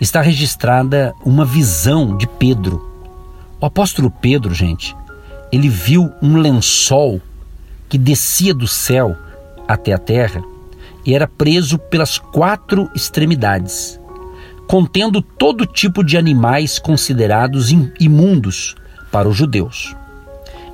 está 0.00 0.20
registrada 0.20 1.14
uma 1.24 1.44
visão 1.44 2.16
de 2.16 2.26
Pedro. 2.26 2.92
O 3.60 3.66
apóstolo 3.66 4.10
Pedro, 4.10 4.54
gente, 4.54 4.94
ele 5.50 5.68
viu 5.68 6.12
um 6.20 6.36
lençol 6.36 7.20
que 7.88 7.96
descia 7.96 8.52
do 8.52 8.66
céu 8.66 9.16
até 9.68 9.92
a 9.92 9.98
terra 9.98 10.42
e 11.06 11.14
era 11.14 11.28
preso 11.28 11.78
pelas 11.78 12.18
quatro 12.18 12.90
extremidades, 12.94 14.00
contendo 14.66 15.20
todo 15.20 15.66
tipo 15.66 16.02
de 16.02 16.16
animais 16.16 16.78
considerados 16.78 17.70
imundos 18.00 18.74
para 19.10 19.28
os 19.28 19.36
judeus. 19.36 19.94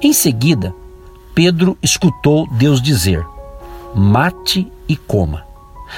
Em 0.02 0.12
seguida, 0.12 0.74
Pedro 1.34 1.76
escutou 1.82 2.46
Deus 2.52 2.80
dizer: 2.80 3.24
mate 3.94 4.70
e 4.88 4.96
coma. 4.96 5.44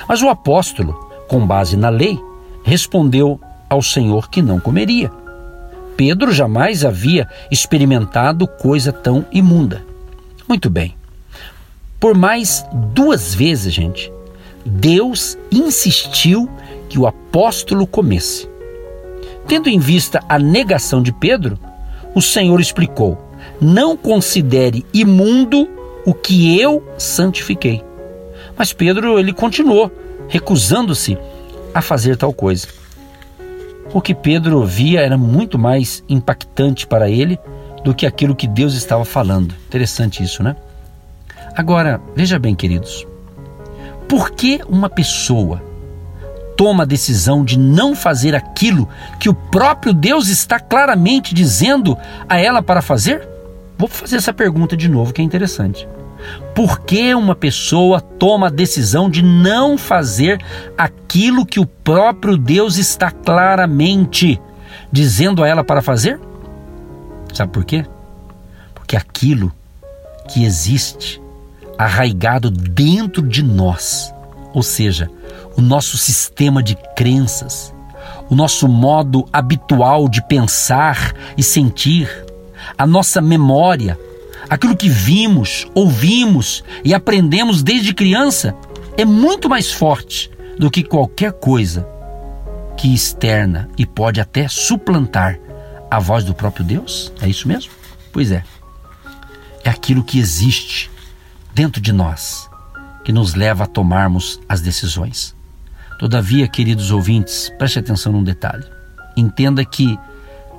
Mas 0.09 0.23
o 0.23 0.29
apóstolo, 0.29 0.93
com 1.29 1.47
base 1.47 1.77
na 1.77 1.89
lei, 1.89 2.19
respondeu 2.65 3.41
ao 3.69 3.83
Senhor 3.83 4.29
que 4.29 4.43
não 4.43 4.59
comeria. 4.59 5.11
Pedro 5.97 6.33
jamais 6.33 6.85
havia 6.85 7.29
experimentado 7.51 8.47
coisa 8.47 8.93
tão 8.93 9.25
imunda. 9.31 9.85
Muito 10.49 10.69
bem. 10.69 10.97
Por 12.01 12.17
mais 12.17 12.65
duas 12.93 13.35
vezes, 13.35 13.73
gente, 13.73 14.13
Deus 14.65 15.39
insistiu 15.51 16.49
que 16.93 16.99
o 16.99 17.07
apóstolo 17.07 17.87
comesse. 17.87 18.47
Tendo 19.49 19.71
em 19.71 19.79
vista 19.79 20.23
a 20.29 20.39
negação 20.39 21.03
de 21.03 21.11
Pedro, 21.11 21.59
o 22.15 22.21
Senhor 22.21 22.61
explicou: 22.61 23.17
não 23.59 23.97
considere 23.97 24.85
imundo 24.93 25.67
o 26.05 26.13
que 26.13 26.61
eu 26.61 26.87
santifiquei. 26.99 27.83
Mas 28.59 28.75
Pedro 28.75 29.19
ele 29.19 29.33
continuou, 29.33 29.91
recusando-se 30.29 31.17
a 31.75 31.81
fazer 31.81 32.19
tal 32.19 32.31
coisa. 32.35 32.69
O 33.95 34.03
que 34.03 34.15
Pedro 34.15 34.63
via 34.67 35.01
era 35.01 35.17
muito 35.17 35.59
mais 35.59 36.05
impactante 36.07 36.87
para 36.87 37.09
ele 37.09 37.39
do 37.83 37.95
que 37.95 38.05
aquilo 38.05 38.37
que 38.37 38.47
Deus 38.47 38.75
estava 38.75 39.07
falando. 39.07 39.55
Interessante 39.67 40.23
isso, 40.23 40.43
né? 40.43 40.55
Agora, 41.57 42.03
veja 42.15 42.39
bem, 42.39 42.55
queridos. 42.55 43.07
Por 44.07 44.31
que 44.33 44.61
uma 44.69 44.91
pessoa 44.91 45.72
toma 46.57 46.83
a 46.83 46.87
decisão 46.87 47.45
de 47.45 47.59
não 47.59 47.95
fazer 47.95 48.35
aquilo 48.35 48.89
que 49.19 49.29
o 49.29 49.35
próprio 49.35 49.93
Deus 49.93 50.29
está 50.29 50.59
claramente 50.59 51.35
dizendo 51.35 51.97
a 52.29 52.39
ela 52.39 52.63
para 52.63 52.83
fazer? 52.83 53.27
Vou 53.79 53.89
fazer 53.89 54.17
essa 54.17 54.33
pergunta 54.33 54.77
de 54.77 54.89
novo 54.89 55.13
que 55.13 55.21
é 55.21 55.25
interessante. 55.25 55.89
Por 56.55 56.81
que 56.81 57.15
uma 57.15 57.35
pessoa 57.35 58.01
toma 58.01 58.47
a 58.47 58.51
decisão 58.51 59.11
de 59.11 59.23
não 59.23 59.77
fazer 59.77 60.41
aquilo 60.77 61.47
que 61.47 61.59
o 61.59 61.67
próprio 61.67 62.37
Deus 62.37 62.77
está 62.77 63.11
claramente 63.11 64.41
dizendo 64.91 65.43
a 65.43 65.49
ela 65.49 65.65
para 65.65 65.83
fazer? 65.83 66.21
Sabe 67.33 67.51
por 67.51 67.65
quê? 67.65 67.85
Porque 68.75 68.97
aquilo 68.97 69.53
que 70.29 70.45
existe 70.45 71.21
arraigado 71.77 72.51
dentro 72.51 73.27
de 73.27 73.43
nós, 73.43 74.15
ou 74.53 74.63
seja, 74.63 75.11
o 75.57 75.63
nosso 75.63 75.97
sistema 75.99 76.63
de 76.63 76.77
crenças, 76.97 77.75
o 78.29 78.35
nosso 78.35 78.67
modo 78.69 79.27
habitual 79.33 80.09
de 80.09 80.27
pensar 80.27 81.15
e 81.37 81.43
sentir, 81.43 82.09
a 82.77 82.87
nossa 82.87 83.21
memória, 83.21 83.99
aquilo 84.49 84.77
que 84.77 84.89
vimos, 84.89 85.67
ouvimos 85.75 86.65
e 86.85 86.95
aprendemos 86.95 87.63
desde 87.63 87.95
criança, 87.95 88.55
é 88.97 89.05
muito 89.05 89.49
mais 89.49 89.71
forte 89.71 90.31
do 90.59 90.71
que 90.71 90.83
qualquer 90.83 91.33
coisa 91.33 91.87
que 92.77 92.93
externa 92.93 93.69
e 93.77 93.87
pode 93.87 94.21
até 94.21 94.49
suplantar 94.49 95.39
a 95.91 95.99
voz 95.99 96.25
do 96.25 96.35
próprio 96.35 96.65
Deus? 96.65 97.13
É 97.21 97.29
isso 97.29 97.47
mesmo? 97.47 97.73
Pois 98.13 98.31
é. 98.31 98.45
É 99.65 99.71
aquilo 99.71 100.03
que 100.03 100.19
existe 100.19 100.91
dentro 101.55 101.81
de 101.81 101.93
nós 101.93 102.51
que 103.05 103.13
nos 103.13 103.35
leva 103.35 103.65
a 103.65 103.67
tomarmos 103.67 104.41
as 104.49 104.61
decisões. 104.61 105.35
Todavia, 106.03 106.49
queridos 106.49 106.91
ouvintes, 106.91 107.49
preste 107.57 107.79
atenção 107.79 108.11
num 108.11 108.25
detalhe. 108.25 108.65
Entenda 109.17 109.65
que 109.65 109.97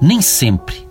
nem 0.02 0.22
sempre 0.22 0.88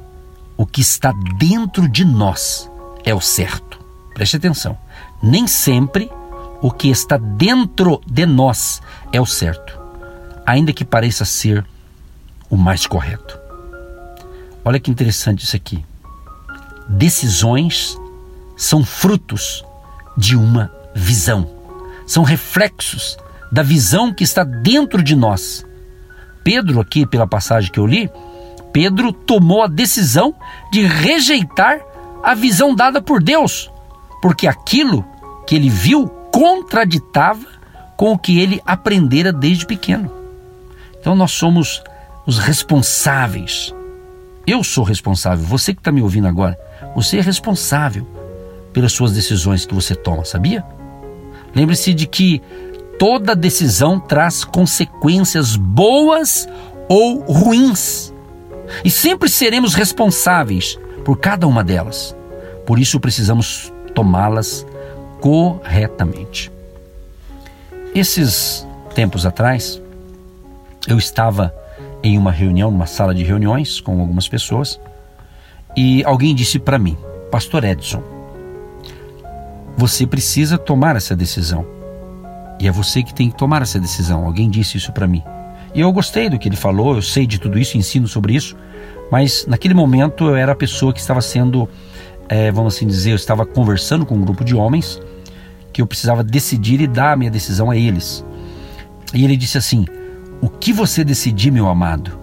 o 0.58 0.66
que 0.66 0.82
está 0.82 1.10
dentro 1.38 1.88
de 1.88 2.04
nós 2.04 2.70
é 3.02 3.14
o 3.14 3.20
certo. 3.20 3.80
Preste 4.12 4.36
atenção. 4.36 4.76
Nem 5.22 5.46
sempre 5.46 6.12
o 6.60 6.70
que 6.70 6.90
está 6.90 7.16
dentro 7.16 7.98
de 8.06 8.26
nós 8.26 8.82
é 9.10 9.18
o 9.18 9.24
certo, 9.24 9.80
ainda 10.44 10.70
que 10.70 10.84
pareça 10.84 11.24
ser 11.24 11.64
o 12.50 12.56
mais 12.58 12.86
correto. 12.86 13.38
Olha 14.62 14.78
que 14.78 14.90
interessante 14.90 15.44
isso 15.44 15.56
aqui. 15.56 15.82
Decisões 16.90 17.98
são 18.54 18.84
frutos 18.84 19.64
de 20.14 20.36
uma 20.36 20.70
visão. 20.94 21.48
São 22.06 22.22
reflexos 22.22 23.16
da 23.52 23.62
visão 23.62 24.14
que 24.14 24.24
está 24.24 24.42
dentro 24.42 25.02
de 25.02 25.14
nós. 25.14 25.64
Pedro, 26.42 26.80
aqui 26.80 27.04
pela 27.04 27.26
passagem 27.26 27.70
que 27.70 27.78
eu 27.78 27.86
li, 27.86 28.10
Pedro 28.72 29.12
tomou 29.12 29.62
a 29.62 29.66
decisão 29.66 30.34
de 30.72 30.86
rejeitar 30.86 31.80
a 32.22 32.34
visão 32.34 32.74
dada 32.74 33.02
por 33.02 33.22
Deus, 33.22 33.70
porque 34.22 34.46
aquilo 34.46 35.04
que 35.46 35.54
ele 35.54 35.68
viu 35.68 36.08
contraditava 36.32 37.46
com 37.94 38.12
o 38.12 38.18
que 38.18 38.40
ele 38.40 38.62
aprendera 38.64 39.30
desde 39.30 39.66
pequeno. 39.66 40.10
Então 40.98 41.14
nós 41.14 41.32
somos 41.32 41.82
os 42.24 42.38
responsáveis. 42.38 43.74
Eu 44.46 44.64
sou 44.64 44.82
responsável, 44.82 45.44
você 45.44 45.74
que 45.74 45.80
está 45.80 45.92
me 45.92 46.00
ouvindo 46.00 46.26
agora, 46.26 46.58
você 46.94 47.18
é 47.18 47.20
responsável 47.20 48.06
pelas 48.72 48.92
suas 48.92 49.12
decisões 49.12 49.66
que 49.66 49.74
você 49.74 49.94
toma, 49.94 50.24
sabia? 50.24 50.64
Lembre-se 51.54 51.92
de 51.92 52.06
que 52.06 52.40
toda 53.02 53.34
decisão 53.34 53.98
traz 53.98 54.44
consequências 54.44 55.56
boas 55.56 56.48
ou 56.88 57.18
ruins. 57.22 58.14
E 58.84 58.90
sempre 58.92 59.28
seremos 59.28 59.74
responsáveis 59.74 60.78
por 61.04 61.18
cada 61.18 61.48
uma 61.48 61.64
delas. 61.64 62.14
Por 62.64 62.78
isso 62.78 63.00
precisamos 63.00 63.72
tomá-las 63.92 64.64
corretamente. 65.20 66.52
Esses 67.92 68.64
tempos 68.94 69.26
atrás, 69.26 69.82
eu 70.86 70.96
estava 70.96 71.52
em 72.04 72.16
uma 72.16 72.30
reunião, 72.30 72.70
numa 72.70 72.86
sala 72.86 73.12
de 73.12 73.24
reuniões 73.24 73.80
com 73.80 74.00
algumas 74.00 74.28
pessoas, 74.28 74.78
e 75.76 76.04
alguém 76.04 76.36
disse 76.36 76.56
para 76.56 76.78
mim, 76.78 76.96
Pastor 77.32 77.64
Edson, 77.64 78.00
você 79.76 80.06
precisa 80.06 80.56
tomar 80.56 80.94
essa 80.94 81.16
decisão. 81.16 81.81
E 82.62 82.68
é 82.68 82.70
você 82.70 83.02
que 83.02 83.12
tem 83.12 83.28
que 83.28 83.36
tomar 83.36 83.60
essa 83.60 83.80
decisão. 83.80 84.24
Alguém 84.24 84.48
disse 84.48 84.76
isso 84.76 84.92
para 84.92 85.04
mim. 85.04 85.20
E 85.74 85.80
eu 85.80 85.92
gostei 85.92 86.30
do 86.30 86.38
que 86.38 86.48
ele 86.48 86.54
falou, 86.54 86.94
eu 86.94 87.02
sei 87.02 87.26
de 87.26 87.40
tudo 87.40 87.58
isso, 87.58 87.76
ensino 87.76 88.06
sobre 88.06 88.36
isso, 88.36 88.56
mas 89.10 89.44
naquele 89.48 89.74
momento 89.74 90.28
eu 90.28 90.36
era 90.36 90.52
a 90.52 90.54
pessoa 90.54 90.92
que 90.92 91.00
estava 91.00 91.20
sendo, 91.20 91.68
é, 92.28 92.52
vamos 92.52 92.76
assim 92.76 92.86
dizer, 92.86 93.10
eu 93.10 93.16
estava 93.16 93.44
conversando 93.44 94.06
com 94.06 94.14
um 94.14 94.20
grupo 94.20 94.44
de 94.44 94.54
homens 94.54 95.00
que 95.72 95.82
eu 95.82 95.86
precisava 95.88 96.22
decidir 96.22 96.80
e 96.80 96.86
dar 96.86 97.14
a 97.14 97.16
minha 97.16 97.32
decisão 97.32 97.68
a 97.68 97.76
eles. 97.76 98.24
E 99.12 99.24
ele 99.24 99.36
disse 99.36 99.58
assim: 99.58 99.84
O 100.40 100.48
que 100.48 100.72
você 100.72 101.02
decidir, 101.02 101.50
meu 101.50 101.66
amado, 101.66 102.16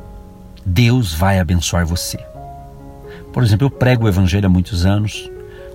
Deus 0.65 1.13
vai 1.13 1.37
abençoar 1.37 1.85
você. 1.85 2.17
Por 3.33 3.43
exemplo, 3.43 3.65
eu 3.65 3.71
prego 3.71 4.05
o 4.05 4.07
Evangelho 4.07 4.45
há 4.45 4.49
muitos 4.49 4.85
anos, 4.85 5.29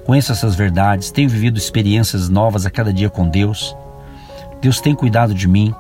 conheço 0.07 0.33
essas 0.33 0.55
verdades, 0.55 1.11
tenho 1.11 1.29
vivido 1.29 1.59
experiências 1.59 2.31
novas 2.31 2.65
a 2.65 2.71
cada 2.71 2.95
dia 2.95 3.11
com 3.11 3.29
Deus. 3.29 3.77
Deus 4.65 4.81
tem 4.81 4.95
cuidado 4.95 5.35
de 5.35 5.47
mim. 5.47 5.75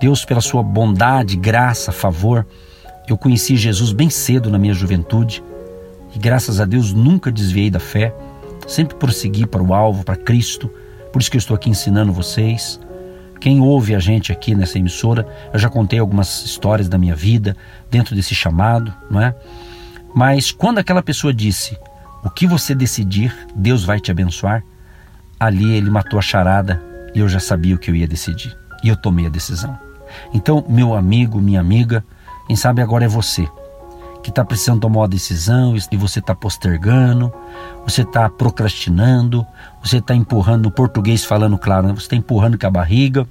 Deus, 0.00 0.24
pela 0.24 0.40
sua 0.40 0.60
bondade, 0.60 1.36
graça, 1.36 1.92
favor, 1.92 2.44
eu 3.06 3.16
conheci 3.16 3.56
Jesus 3.56 3.92
bem 3.92 4.10
cedo 4.10 4.50
na 4.50 4.58
minha 4.58 4.74
juventude 4.74 5.40
e 6.12 6.18
graças 6.18 6.58
a 6.58 6.64
Deus 6.64 6.92
nunca 6.92 7.30
desviei 7.30 7.70
da 7.70 7.78
fé, 7.78 8.12
sempre 8.66 8.96
prossegui 8.96 9.46
para 9.46 9.62
o 9.62 9.72
alvo, 9.72 10.02
para 10.02 10.16
Cristo. 10.16 10.68
Por 11.12 11.22
isso 11.22 11.30
que 11.30 11.36
eu 11.36 11.38
estou 11.38 11.54
aqui 11.54 11.70
ensinando 11.70 12.12
vocês. 12.12 12.80
Quem 13.40 13.60
ouve 13.60 13.94
a 13.94 14.00
gente 14.00 14.32
aqui 14.32 14.52
nessa 14.52 14.80
emissora, 14.80 15.24
eu 15.52 15.58
já 15.60 15.68
contei 15.68 16.00
algumas 16.00 16.44
histórias 16.44 16.88
da 16.88 16.98
minha 16.98 17.14
vida 17.14 17.56
dentro 17.88 18.16
desse 18.16 18.34
chamado, 18.34 18.92
não 19.08 19.20
é? 19.20 19.32
Mas 20.12 20.50
quando 20.50 20.78
aquela 20.78 21.04
pessoa 21.04 21.32
disse: 21.32 21.78
"O 22.24 22.30
que 22.30 22.48
você 22.48 22.74
decidir, 22.74 23.32
Deus 23.54 23.84
vai 23.84 24.00
te 24.00 24.10
abençoar", 24.10 24.64
ali 25.38 25.76
ele 25.76 25.88
matou 25.88 26.18
a 26.18 26.22
charada 26.22 26.90
e 27.14 27.20
eu 27.20 27.28
já 27.28 27.40
sabia 27.40 27.74
o 27.74 27.78
que 27.78 27.90
eu 27.90 27.94
ia 27.94 28.06
decidir. 28.06 28.56
E 28.82 28.88
eu 28.88 28.96
tomei 28.96 29.26
a 29.26 29.30
decisão. 29.30 29.78
Então, 30.32 30.64
meu 30.68 30.94
amigo, 30.94 31.40
minha 31.40 31.60
amiga, 31.60 32.04
quem 32.46 32.56
sabe 32.56 32.82
agora 32.82 33.04
é 33.04 33.08
você 33.08 33.48
que 34.22 34.30
está 34.30 34.44
precisando 34.44 34.80
tomar 34.80 35.00
uma 35.00 35.08
decisão 35.08 35.74
e 35.90 35.96
você 35.96 36.20
está 36.20 36.34
postergando, 36.34 37.32
você 37.84 38.02
está 38.02 38.30
procrastinando, 38.30 39.44
você 39.82 39.98
está 39.98 40.14
empurrando, 40.14 40.64
no 40.64 40.70
português 40.70 41.24
falando 41.24 41.58
claro, 41.58 41.88
né? 41.88 41.92
você 41.92 42.02
está 42.02 42.16
empurrando 42.16 42.56
com 42.56 42.66
a 42.66 42.70
barriga 42.70 43.26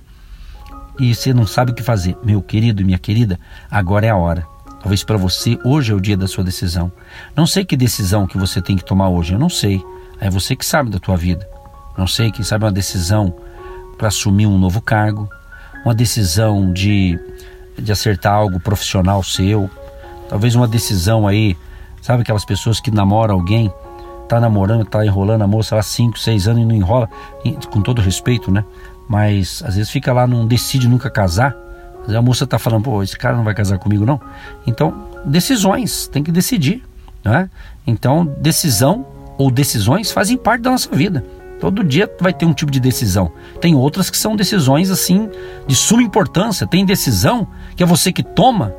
e 0.99 1.15
você 1.15 1.33
não 1.33 1.47
sabe 1.47 1.71
o 1.71 1.75
que 1.75 1.81
fazer. 1.81 2.17
Meu 2.23 2.41
querido 2.41 2.81
e 2.81 2.85
minha 2.85 2.99
querida, 2.99 3.39
agora 3.69 4.05
é 4.05 4.09
a 4.09 4.17
hora. 4.17 4.45
Talvez 4.81 5.03
para 5.03 5.15
você 5.15 5.57
hoje 5.63 5.93
é 5.93 5.95
o 5.95 6.01
dia 6.01 6.17
da 6.17 6.27
sua 6.27 6.43
decisão. 6.43 6.91
Não 7.35 7.47
sei 7.47 7.63
que 7.63 7.77
decisão 7.77 8.27
que 8.27 8.37
você 8.37 8.61
tem 8.61 8.75
que 8.75 8.83
tomar 8.83 9.09
hoje, 9.09 9.33
eu 9.33 9.39
não 9.39 9.49
sei. 9.49 9.81
É 10.19 10.29
você 10.29 10.55
que 10.55 10.65
sabe 10.65 10.89
da 10.89 10.99
tua 10.99 11.15
vida. 11.15 11.47
Não 11.97 12.07
sei, 12.07 12.31
quem 12.31 12.43
sabe 12.43 12.65
uma 12.65 12.71
decisão 12.71 13.33
para 14.01 14.07
assumir 14.07 14.47
um 14.47 14.57
novo 14.57 14.81
cargo, 14.81 15.29
uma 15.85 15.93
decisão 15.93 16.73
de, 16.73 17.19
de 17.77 17.91
acertar 17.91 18.33
algo 18.33 18.59
profissional 18.59 19.21
seu, 19.21 19.69
talvez 20.27 20.55
uma 20.55 20.67
decisão 20.67 21.27
aí, 21.27 21.55
sabe 22.01 22.23
aquelas 22.23 22.43
pessoas 22.43 22.79
que 22.79 22.89
namoram 22.89 23.35
alguém, 23.35 23.71
tá 24.27 24.39
namorando, 24.39 24.85
tá 24.85 25.05
enrolando 25.05 25.43
a 25.43 25.47
moça 25.47 25.77
há 25.77 25.83
5, 25.83 26.17
6 26.17 26.47
anos 26.47 26.63
e 26.63 26.65
não 26.65 26.73
enrola, 26.73 27.07
com 27.71 27.79
todo 27.79 28.01
respeito, 28.01 28.49
né? 28.49 28.65
Mas 29.07 29.61
às 29.63 29.75
vezes 29.75 29.91
fica 29.91 30.11
lá, 30.11 30.25
não 30.25 30.47
decide 30.47 30.87
nunca 30.87 31.07
casar. 31.07 31.55
A 32.07 32.21
moça 32.23 32.47
tá 32.47 32.57
falando, 32.57 32.85
pô, 32.85 33.03
esse 33.03 33.15
cara 33.15 33.37
não 33.37 33.43
vai 33.43 33.53
casar 33.53 33.77
comigo 33.77 34.03
não. 34.03 34.19
Então, 34.65 35.09
decisões, 35.23 36.07
tem 36.07 36.23
que 36.23 36.31
decidir, 36.31 36.83
né? 37.23 37.51
Então, 37.85 38.25
decisão 38.25 39.05
ou 39.37 39.51
decisões 39.51 40.11
fazem 40.11 40.37
parte 40.37 40.63
da 40.63 40.71
nossa 40.71 40.89
vida. 40.89 41.23
Todo 41.61 41.83
dia 41.83 42.11
vai 42.19 42.33
ter 42.33 42.45
um 42.45 42.53
tipo 42.53 42.71
de 42.71 42.79
decisão. 42.79 43.31
Tem 43.61 43.75
outras 43.75 44.09
que 44.09 44.17
são 44.17 44.35
decisões 44.35 44.89
assim 44.89 45.29
de 45.67 45.75
suma 45.75 46.01
importância. 46.01 46.65
Tem 46.65 46.83
decisão 46.83 47.47
que 47.75 47.83
é 47.83 47.85
você 47.85 48.11
que 48.11 48.23
toma 48.23 48.73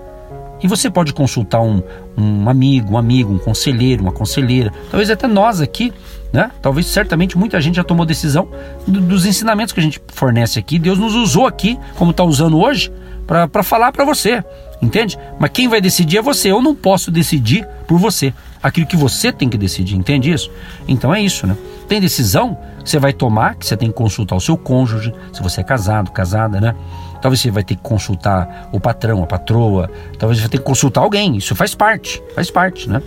e 0.61 0.67
você 0.67 0.91
pode 0.91 1.13
consultar 1.13 1.61
um, 1.61 1.81
um 2.19 2.49
amigo, 2.49 2.95
um 2.95 2.99
amigo, 2.99 3.33
um 3.33 3.39
conselheiro, 3.39 4.03
uma 4.03 4.13
conselheira, 4.13 4.73
talvez 4.91 5.11
até 5.11 5.27
nós 5.27 5.61
aqui, 5.61 5.93
né? 6.33 6.51
Talvez 6.61 6.87
certamente 6.87 7.39
muita 7.39 7.61
gente 7.61 7.77
já 7.77 7.85
tomou 7.85 8.05
decisão 8.05 8.49
do, 8.87 9.01
dos 9.01 9.27
ensinamentos 9.27 9.73
que 9.73 9.81
a 9.81 9.83
gente 9.83 10.01
fornece 10.09 10.59
aqui. 10.59 10.79
Deus 10.79 10.99
nos 10.99 11.15
usou 11.15 11.47
aqui, 11.47 11.79
como 11.97 12.11
está 12.11 12.25
usando 12.25 12.59
hoje, 12.59 12.93
para 13.27 13.63
falar 13.63 13.93
para 13.93 14.05
você, 14.05 14.43
entende? 14.81 15.19
Mas 15.39 15.51
quem 15.53 15.69
vai 15.69 15.81
decidir 15.81 16.19
é 16.19 16.23
você. 16.23 16.51
Eu 16.51 16.63
não 16.63 16.75
posso 16.75 17.11
decidir 17.11 17.67
por 17.87 17.99
você 17.99 18.33
aquilo 18.63 18.87
que 18.87 18.97
você 18.97 19.33
tem 19.33 19.49
que 19.49 19.59
decidir, 19.59 19.97
entende 19.97 20.31
isso? 20.31 20.51
Então 20.87 21.15
é 21.15 21.21
isso, 21.21 21.47
né? 21.47 21.57
Tem 21.89 22.01
decisão 22.01 22.57
que 22.83 22.89
você 22.89 22.99
vai 22.99 23.13
tomar, 23.13 23.57
que 23.57 23.67
você 23.67 23.77
tem 23.77 23.89
que 23.89 23.95
consultar 23.95 24.37
o 24.37 24.41
seu 24.41 24.57
cônjuge, 24.57 25.13
se 25.33 25.43
você 25.43 25.61
é 25.61 25.65
casado, 25.65 26.11
casada, 26.11 26.61
né? 26.61 26.75
Talvez 27.21 27.41
você 27.41 27.51
vai 27.51 27.63
ter 27.63 27.77
que 27.77 27.83
consultar 27.83 28.69
o 28.73 28.81
patrão, 28.81 29.23
a 29.23 29.27
patroa, 29.27 29.91
talvez 30.19 30.39
você 30.39 30.43
vai 30.43 30.51
ter 30.51 30.59
que 30.59 30.65
consultar 30.65 31.01
alguém, 31.03 31.37
isso 31.37 31.55
faz 31.55 31.75
parte, 31.75 32.23
faz 32.35 32.51
parte, 32.51 32.89
né? 32.89 33.03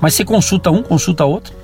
Mas 0.00 0.14
você 0.14 0.24
consulta 0.24 0.70
um, 0.70 0.82
consulta 0.82 1.24
outro, 1.24 1.54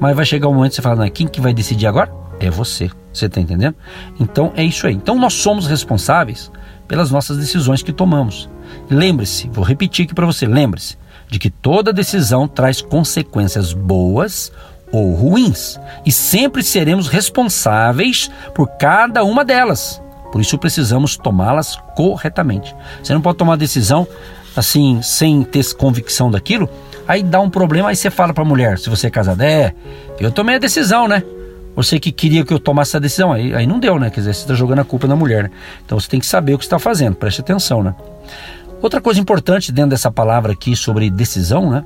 mas 0.00 0.16
vai 0.16 0.24
chegar 0.24 0.48
um 0.48 0.54
momento 0.54 0.70
que 0.70 0.76
você 0.76 0.82
fala, 0.82 1.08
quem 1.10 1.26
que 1.26 1.40
vai 1.40 1.52
decidir 1.52 1.86
agora? 1.86 2.12
É 2.40 2.50
você, 2.50 2.90
você 3.12 3.28
tá 3.28 3.40
entendendo? 3.40 3.76
Então 4.18 4.52
é 4.56 4.64
isso 4.64 4.86
aí. 4.86 4.94
Então 4.94 5.16
nós 5.16 5.34
somos 5.34 5.66
responsáveis 5.66 6.50
pelas 6.88 7.10
nossas 7.10 7.36
decisões 7.36 7.82
que 7.82 7.92
tomamos. 7.92 8.48
Lembre-se, 8.90 9.48
vou 9.48 9.64
repetir 9.64 10.04
aqui 10.04 10.14
para 10.14 10.26
você, 10.26 10.46
lembre-se, 10.46 10.98
de 11.32 11.38
que 11.38 11.48
toda 11.48 11.94
decisão 11.94 12.46
traz 12.46 12.82
consequências 12.82 13.72
boas 13.72 14.52
ou 14.92 15.14
ruins 15.14 15.80
e 16.04 16.12
sempre 16.12 16.62
seremos 16.62 17.08
responsáveis 17.08 18.30
por 18.54 18.68
cada 18.76 19.24
uma 19.24 19.42
delas. 19.42 19.98
Por 20.30 20.42
isso 20.42 20.58
precisamos 20.58 21.16
tomá-las 21.16 21.78
corretamente. 21.96 22.76
Você 23.02 23.14
não 23.14 23.22
pode 23.22 23.38
tomar 23.38 23.56
decisão 23.56 24.06
assim 24.54 25.00
sem 25.00 25.42
ter 25.42 25.64
convicção 25.72 26.30
daquilo. 26.30 26.68
Aí 27.08 27.22
dá 27.22 27.40
um 27.40 27.48
problema, 27.48 27.88
aí 27.88 27.96
você 27.96 28.10
fala 28.10 28.34
para 28.34 28.42
a 28.42 28.46
mulher, 28.46 28.78
se 28.78 28.90
você 28.90 29.06
é 29.06 29.10
casada, 29.10 29.42
é, 29.42 29.72
eu 30.20 30.30
tomei 30.30 30.56
a 30.56 30.58
decisão, 30.58 31.08
né? 31.08 31.22
Você 31.74 31.98
que 31.98 32.12
queria 32.12 32.44
que 32.44 32.52
eu 32.52 32.58
tomasse 32.58 32.90
essa 32.90 33.00
decisão, 33.00 33.32
aí, 33.32 33.54
aí 33.54 33.66
não 33.66 33.80
deu, 33.80 33.98
né? 33.98 34.10
Quer 34.10 34.20
dizer, 34.20 34.34
você 34.34 34.42
está 34.42 34.54
jogando 34.54 34.80
a 34.80 34.84
culpa 34.84 35.06
na 35.06 35.16
mulher, 35.16 35.44
né? 35.44 35.50
Então 35.84 35.98
você 35.98 36.08
tem 36.08 36.20
que 36.20 36.26
saber 36.26 36.52
o 36.52 36.58
que 36.58 36.64
está 36.64 36.78
fazendo, 36.78 37.16
preste 37.16 37.40
atenção, 37.40 37.82
né? 37.82 37.94
Outra 38.82 39.00
coisa 39.00 39.20
importante 39.20 39.70
dentro 39.70 39.90
dessa 39.90 40.10
palavra 40.10 40.52
aqui 40.52 40.74
sobre 40.74 41.08
decisão, 41.08 41.70
né? 41.70 41.84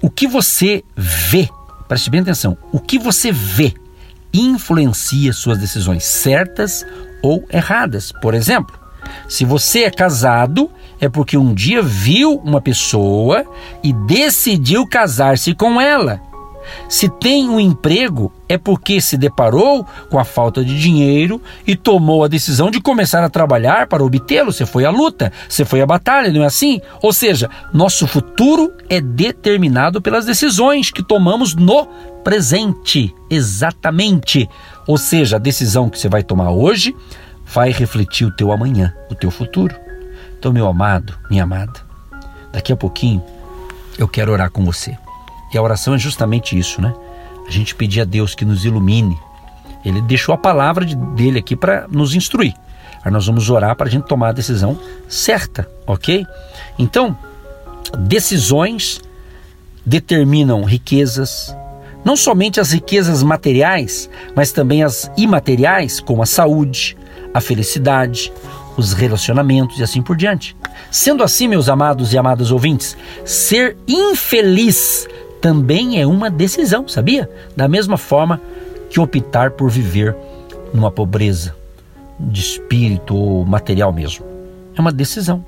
O 0.00 0.08
que 0.08 0.26
você 0.26 0.82
vê, 0.96 1.48
preste 1.86 2.10
bem 2.10 2.20
atenção, 2.20 2.56
o 2.72 2.80
que 2.80 2.98
você 2.98 3.30
vê 3.30 3.74
influencia 4.32 5.32
suas 5.32 5.58
decisões 5.58 6.04
certas 6.04 6.84
ou 7.22 7.44
erradas. 7.50 8.12
Por 8.20 8.34
exemplo, 8.34 8.78
se 9.28 9.44
você 9.44 9.84
é 9.84 9.90
casado, 9.90 10.70
é 11.00 11.08
porque 11.08 11.36
um 11.36 11.52
dia 11.52 11.82
viu 11.82 12.36
uma 12.38 12.60
pessoa 12.60 13.44
e 13.82 13.92
decidiu 13.92 14.86
casar-se 14.86 15.54
com 15.54 15.80
ela. 15.80 16.20
Se 16.88 17.08
tem 17.08 17.48
um 17.48 17.58
emprego, 17.58 18.32
é 18.48 18.56
porque 18.56 19.00
se 19.00 19.16
deparou 19.16 19.86
com 20.10 20.18
a 20.18 20.24
falta 20.24 20.64
de 20.64 20.78
dinheiro 20.78 21.40
e 21.66 21.74
tomou 21.74 22.24
a 22.24 22.28
decisão 22.28 22.70
de 22.70 22.80
começar 22.80 23.24
a 23.24 23.28
trabalhar 23.28 23.86
para 23.86 24.04
obtê-lo. 24.04 24.52
Você 24.52 24.66
foi 24.66 24.84
à 24.84 24.90
luta, 24.90 25.32
você 25.48 25.64
foi 25.64 25.80
à 25.80 25.86
batalha, 25.86 26.32
não 26.32 26.42
é 26.42 26.46
assim? 26.46 26.80
Ou 27.02 27.12
seja, 27.12 27.50
nosso 27.72 28.06
futuro 28.06 28.72
é 28.88 29.00
determinado 29.00 30.00
pelas 30.00 30.24
decisões 30.24 30.90
que 30.90 31.02
tomamos 31.02 31.54
no 31.54 31.86
presente. 32.22 33.14
Exatamente. 33.30 34.48
Ou 34.86 34.98
seja, 34.98 35.36
a 35.36 35.40
decisão 35.40 35.88
que 35.88 35.98
você 35.98 36.08
vai 36.08 36.22
tomar 36.22 36.50
hoje 36.50 36.94
vai 37.46 37.70
refletir 37.70 38.26
o 38.26 38.34
teu 38.34 38.50
amanhã, 38.52 38.92
o 39.10 39.14
teu 39.14 39.30
futuro. 39.30 39.74
Então, 40.38 40.52
meu 40.52 40.66
amado, 40.66 41.16
minha 41.30 41.44
amada, 41.44 41.80
daqui 42.52 42.72
a 42.72 42.76
pouquinho 42.76 43.22
eu 43.98 44.06
quero 44.06 44.32
orar 44.32 44.50
com 44.50 44.64
você. 44.64 44.96
E 45.52 45.58
a 45.58 45.62
oração 45.62 45.94
é 45.94 45.98
justamente 45.98 46.58
isso, 46.58 46.80
né? 46.80 46.94
A 47.46 47.50
gente 47.50 47.74
pedir 47.74 48.00
a 48.00 48.04
Deus 48.04 48.34
que 48.34 48.44
nos 48.44 48.64
ilumine. 48.64 49.18
Ele 49.84 50.00
deixou 50.02 50.34
a 50.34 50.38
palavra 50.38 50.84
dele 50.84 51.38
aqui 51.38 51.54
para 51.54 51.86
nos 51.88 52.14
instruir. 52.14 52.54
Aí 53.04 53.12
nós 53.12 53.26
vamos 53.26 53.48
orar 53.48 53.76
para 53.76 53.86
a 53.86 53.90
gente 53.90 54.06
tomar 54.06 54.30
a 54.30 54.32
decisão 54.32 54.78
certa, 55.08 55.68
ok? 55.86 56.26
Então, 56.76 57.16
decisões 57.98 59.00
determinam 59.84 60.64
riquezas, 60.64 61.56
não 62.04 62.16
somente 62.16 62.58
as 62.58 62.72
riquezas 62.72 63.22
materiais, 63.22 64.10
mas 64.34 64.50
também 64.50 64.82
as 64.82 65.08
imateriais, 65.16 66.00
como 66.00 66.20
a 66.20 66.26
saúde, 66.26 66.96
a 67.32 67.40
felicidade, 67.40 68.32
os 68.76 68.92
relacionamentos 68.92 69.78
e 69.78 69.82
assim 69.82 70.02
por 70.02 70.16
diante. 70.16 70.56
Sendo 70.90 71.22
assim, 71.22 71.46
meus 71.46 71.68
amados 71.68 72.12
e 72.12 72.18
amadas 72.18 72.50
ouvintes, 72.50 72.96
ser 73.24 73.76
infeliz 73.86 75.06
também 75.46 76.00
é 76.00 76.04
uma 76.04 76.28
decisão, 76.28 76.88
sabia? 76.88 77.30
Da 77.54 77.68
mesma 77.68 77.96
forma 77.96 78.40
que 78.90 78.98
optar 78.98 79.52
por 79.52 79.70
viver 79.70 80.12
numa 80.74 80.90
pobreza 80.90 81.54
de 82.18 82.40
espírito 82.40 83.14
ou 83.14 83.46
material 83.46 83.92
mesmo. 83.92 84.26
É 84.76 84.80
uma 84.80 84.90
decisão. 84.90 85.44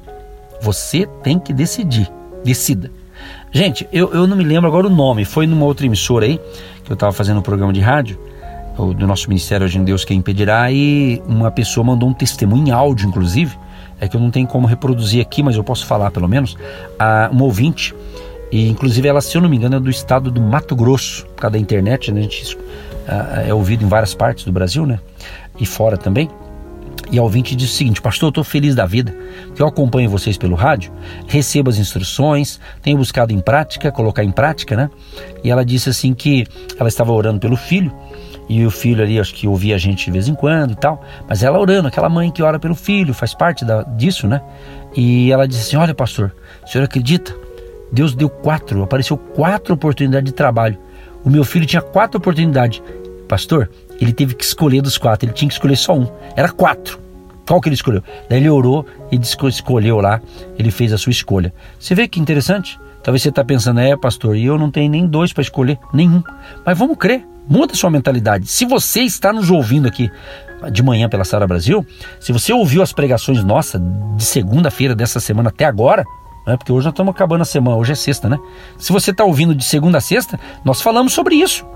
Você 0.63 1.05
tem 1.25 1.37
que 1.37 1.53
decidir. 1.53 2.09
Decida. 2.45 2.93
Gente, 3.51 3.89
eu, 3.93 4.15
eu 4.15 4.25
não 4.29 4.37
me 4.37 4.45
lembro 4.45 4.69
agora 4.69 4.87
o 4.87 4.91
nome. 4.91 5.25
Foi 5.25 5.49
numa 5.49 5.67
outra 5.67 5.85
emissora 5.85 6.27
aí, 6.27 6.39
que 6.85 6.93
eu 6.93 6.95
estava 6.95 7.11
fazendo 7.11 7.39
um 7.41 7.43
programa 7.43 7.73
de 7.73 7.81
rádio, 7.81 8.21
do 8.77 9.05
nosso 9.05 9.29
Ministério 9.29 9.65
Hoje 9.65 9.79
em 9.79 9.85
Deus 9.85 10.05
Quem 10.05 10.19
Impedirá, 10.19 10.71
e 10.71 11.21
uma 11.27 11.51
pessoa 11.51 11.83
mandou 11.83 12.09
um 12.09 12.15
testemunho 12.15 12.69
em 12.69 12.71
áudio, 12.71 13.09
inclusive, 13.09 13.59
é 14.01 14.07
que 14.07 14.17
eu 14.17 14.21
não 14.21 14.31
tenho 14.31 14.47
como 14.47 14.65
reproduzir 14.65 15.21
aqui, 15.21 15.43
mas 15.43 15.57
eu 15.57 15.65
posso 15.65 15.85
falar 15.85 16.13
pelo 16.13 16.29
menos, 16.29 16.57
a 16.97 17.29
uma 17.33 17.43
ouvinte, 17.43 17.93
e 18.51 18.69
inclusive 18.69 19.07
ela, 19.07 19.21
se 19.21 19.37
eu 19.37 19.43
não 19.43 19.49
me 19.49 19.57
engano, 19.57 19.77
é 19.77 19.81
do 19.81 19.91
estado 19.91 20.31
do 20.31 20.41
Mato 20.41 20.75
Grosso, 20.75 21.27
por 21.27 21.43
causa 21.43 21.53
da 21.53 21.59
internet, 21.59 22.11
né? 22.13 22.21
a 22.21 22.23
gente 22.23 22.59
é 23.47 23.55
ouvido 23.55 23.85
em 23.85 23.89
várias 23.89 24.15
partes 24.15 24.45
do 24.45 24.53
Brasil, 24.53 24.87
né? 24.87 24.99
E 25.59 25.65
fora 25.65 25.97
também. 25.97 26.29
E 27.11 27.19
a 27.19 27.23
ouvinte 27.23 27.57
disse 27.57 27.73
o 27.73 27.77
seguinte: 27.77 28.03
Pastor, 28.03 28.27
eu 28.27 28.31
estou 28.31 28.45
feliz 28.45 28.75
da 28.75 28.85
vida, 28.85 29.15
que 29.55 29.63
eu 29.63 29.67
acompanho 29.67 30.11
vocês 30.11 30.37
pelo 30.37 30.55
rádio, 30.55 30.93
recebo 31.27 31.71
as 31.71 31.79
instruções, 31.79 32.61
tenho 32.83 32.99
buscado 32.99 33.33
em 33.33 33.41
prática, 33.41 33.91
colocar 33.91 34.23
em 34.23 34.31
prática, 34.31 34.77
né? 34.77 34.91
E 35.43 35.51
ela 35.51 35.65
disse 35.65 35.89
assim 35.89 36.13
que 36.13 36.47
ela 36.79 36.89
estava 36.89 37.13
orando 37.13 37.41
pelo 37.41 37.57
filho 37.57 37.93
e 38.49 38.65
o 38.65 38.71
filho 38.71 39.03
ali, 39.03 39.19
acho 39.19 39.35
que 39.35 39.47
ouvia 39.47 39.75
a 39.75 39.79
gente 39.79 40.07
de 40.07 40.11
vez 40.11 40.29
em 40.29 40.35
quando 40.35 40.73
e 40.73 40.77
tal, 40.77 41.03
mas 41.29 41.43
ela 41.43 41.59
orando, 41.59 41.89
aquela 41.89 42.09
mãe 42.09 42.31
que 42.31 42.43
ora 42.43 42.59
pelo 42.59 42.75
filho, 42.75 43.15
faz 43.15 43.35
parte 43.35 43.65
da, 43.65 43.83
disso, 43.83 44.27
né? 44.27 44.43
E 44.95 45.33
ela 45.33 45.49
disse 45.49 45.63
assim: 45.63 45.77
Olha, 45.77 45.95
pastor, 45.95 46.35
o 46.63 46.69
senhor 46.69 46.85
acredita? 46.85 47.48
Deus 47.93 48.15
deu 48.15 48.29
quatro, 48.29 48.83
apareceu 48.83 49.17
quatro 49.17 49.75
oportunidades 49.75 50.31
de 50.31 50.35
trabalho. 50.35 50.79
O 51.25 51.31
meu 51.31 51.45
filho 51.45 51.67
tinha 51.67 51.83
quatro 51.83 52.19
oportunidades. 52.19 52.83
Pastor, 53.29 53.71
ele 54.01 54.13
teve 54.13 54.35
que 54.35 54.45
escolher 54.45 54.81
dos 54.81 54.97
quatro, 54.97 55.27
ele 55.27 55.35
tinha 55.35 55.49
que 55.49 55.55
escolher 55.55 55.77
só 55.77 55.95
um. 55.95 56.07
Era 56.37 56.51
quatro. 56.51 56.99
Qual 57.47 57.61
que 57.61 57.69
ele 57.69 57.75
escolheu? 57.75 58.03
Daí 58.29 58.41
ele 58.41 58.51
orou 58.51 58.85
e 59.11 59.19
escolheu 59.49 60.01
lá, 60.01 60.21
ele 60.59 60.71
fez 60.71 60.93
a 60.93 60.99
sua 60.99 61.11
escolha. 61.11 61.53
Você 61.79 61.95
vê 61.95 62.07
que 62.07 62.21
interessante? 62.21 62.79
Talvez 63.03 63.23
você 63.23 63.31
está 63.31 63.43
pensando, 63.43 63.81
é, 63.81 63.97
pastor, 63.97 64.37
e 64.37 64.45
eu 64.45 64.59
não 64.59 64.71
tenho 64.71 64.91
nem 64.91 65.07
dois 65.07 65.33
para 65.33 65.43
escolher, 65.43 65.79
nenhum. 65.95 66.23
Mas 66.65 66.77
vamos 66.77 66.99
crer, 66.99 67.25
muda 67.49 67.75
sua 67.75 67.89
mentalidade. 67.89 68.47
Se 68.47 68.67
você 68.67 69.01
está 69.01 69.33
nos 69.33 69.51
ouvindo 69.51 69.89
aqui 69.89 70.11
de 70.71 70.83
manhã 70.83 71.09
pela 71.09 71.25
Sara 71.25 71.47
Brasil, 71.47 71.87
se 72.21 72.33
você 72.33 72.53
ouviu 72.53 72.83
as 72.83 72.93
pregações 72.93 73.43
nossas 73.43 73.81
de 74.17 74.25
segunda-feira 74.25 74.95
dessa 74.95 75.21
semana 75.21 75.49
até 75.49 75.65
agora, 75.65 76.05
né, 76.49 76.57
porque 76.57 76.73
hoje 76.73 76.87
nós 76.87 76.93
estamos 76.93 77.15
acabando 77.15 77.43
a 77.43 77.45
semana, 77.45 77.77
hoje 77.77 77.93
é 77.93 77.95
sexta, 77.95 78.29
né? 78.29 78.39
Se 78.79 78.93
você 78.93 79.11
está 79.11 79.23
ouvindo 79.23 79.55
de 79.55 79.65
segunda 79.65 79.99
a 79.99 80.01
sexta, 80.01 80.41
nós 80.65 80.81
falamos 80.81 81.13
sobre 81.13 81.35
isso. 81.35 81.67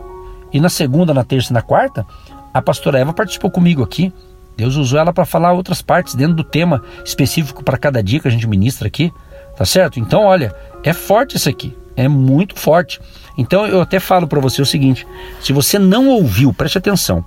E 0.52 0.61
na 0.61 0.68
segunda, 0.68 1.12
na 1.12 1.22
terça 1.22 1.52
e 1.52 1.54
na 1.54 1.62
quarta, 1.62 2.06
a 2.52 2.62
pastora 2.62 2.98
Eva 2.98 3.12
participou 3.12 3.50
comigo 3.50 3.82
aqui. 3.82 4.12
Deus 4.56 4.76
usou 4.76 4.98
ela 4.98 5.12
para 5.12 5.24
falar 5.24 5.52
outras 5.52 5.82
partes 5.82 6.14
dentro 6.14 6.35
do 6.35 6.44
tema 6.44 6.82
específico 7.04 7.62
para 7.62 7.76
cada 7.76 8.02
dia 8.02 8.20
que 8.20 8.28
a 8.28 8.30
gente 8.30 8.46
ministra 8.46 8.88
aqui. 8.88 9.12
Tá 9.56 9.66
certo? 9.66 10.00
Então, 10.00 10.24
olha, 10.24 10.54
é 10.82 10.92
forte 10.92 11.37
isso 11.37 11.48
aqui. 11.48 11.76
É 11.94 12.08
muito 12.08 12.58
forte. 12.58 12.98
Então 13.37 13.66
eu 13.66 13.80
até 13.80 14.00
falo 14.00 14.26
para 14.26 14.40
você 14.40 14.62
o 14.62 14.66
seguinte: 14.66 15.06
se 15.40 15.52
você 15.52 15.78
não 15.78 16.08
ouviu, 16.08 16.52
preste 16.52 16.78
atenção. 16.78 17.24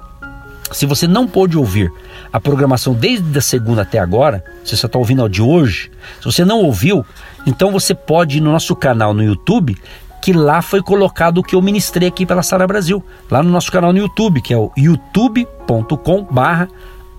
Se 0.71 0.85
você 0.87 1.07
não 1.07 1.27
pôde 1.27 1.57
ouvir 1.57 1.91
a 2.33 2.39
programação 2.39 2.93
desde 2.93 3.37
a 3.37 3.41
segunda 3.41 3.83
até 3.83 3.99
agora, 3.99 4.43
se 4.63 4.75
você 4.75 4.87
está 4.87 4.97
ouvindo 4.97 5.29
de 5.29 5.41
hoje, 5.41 5.91
se 6.19 6.25
você 6.25 6.43
não 6.43 6.59
ouviu, 6.63 7.05
então 7.45 7.71
você 7.71 7.93
pode 7.93 8.37
ir 8.37 8.41
no 8.41 8.51
nosso 8.51 8.75
canal 8.75 9.13
no 9.13 9.23
YouTube, 9.23 9.77
que 10.21 10.33
lá 10.33 10.61
foi 10.61 10.81
colocado 10.81 11.37
o 11.37 11.43
que 11.43 11.55
eu 11.55 11.61
ministrei 11.61 12.07
aqui 12.07 12.25
pela 12.25 12.41
Sara 12.41 12.65
Brasil, 12.65 13.03
lá 13.29 13.43
no 13.43 13.49
nosso 13.49 13.71
canal 13.71 13.93
no 13.93 13.99
YouTube, 13.99 14.41
que 14.41 14.53
é 14.53 14.57
o 14.57 14.71
youtube.com/barra 14.75 16.67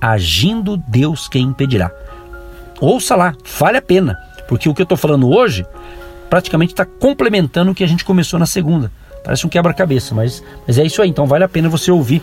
Agindo 0.01 0.77
Deus 0.77 1.29
Quem 1.29 1.45
Impedirá. 1.45 1.91
Ouça 2.81 3.17
lá, 3.17 3.35
vale 3.59 3.79
a 3.79 3.83
pena, 3.83 4.19
porque 4.49 4.69
o 4.69 4.75
que 4.75 4.83
eu 4.83 4.85
estou 4.85 4.99
falando 4.99 5.31
hoje 5.31 5.65
praticamente 6.29 6.73
está 6.73 6.85
complementando 6.85 7.71
o 7.71 7.75
que 7.75 7.85
a 7.85 7.87
gente 7.87 8.05
começou 8.05 8.39
na 8.39 8.47
segunda. 8.47 8.91
Parece 9.25 9.47
um 9.47 9.49
quebra-cabeça, 9.49 10.15
mas, 10.15 10.43
mas 10.67 10.79
é 10.79 10.85
isso 10.85 11.01
aí. 11.01 11.09
Então 11.09 11.27
vale 11.27 11.45
a 11.45 11.49
pena 11.49 11.69
você 11.69 11.91
ouvir, 11.91 12.23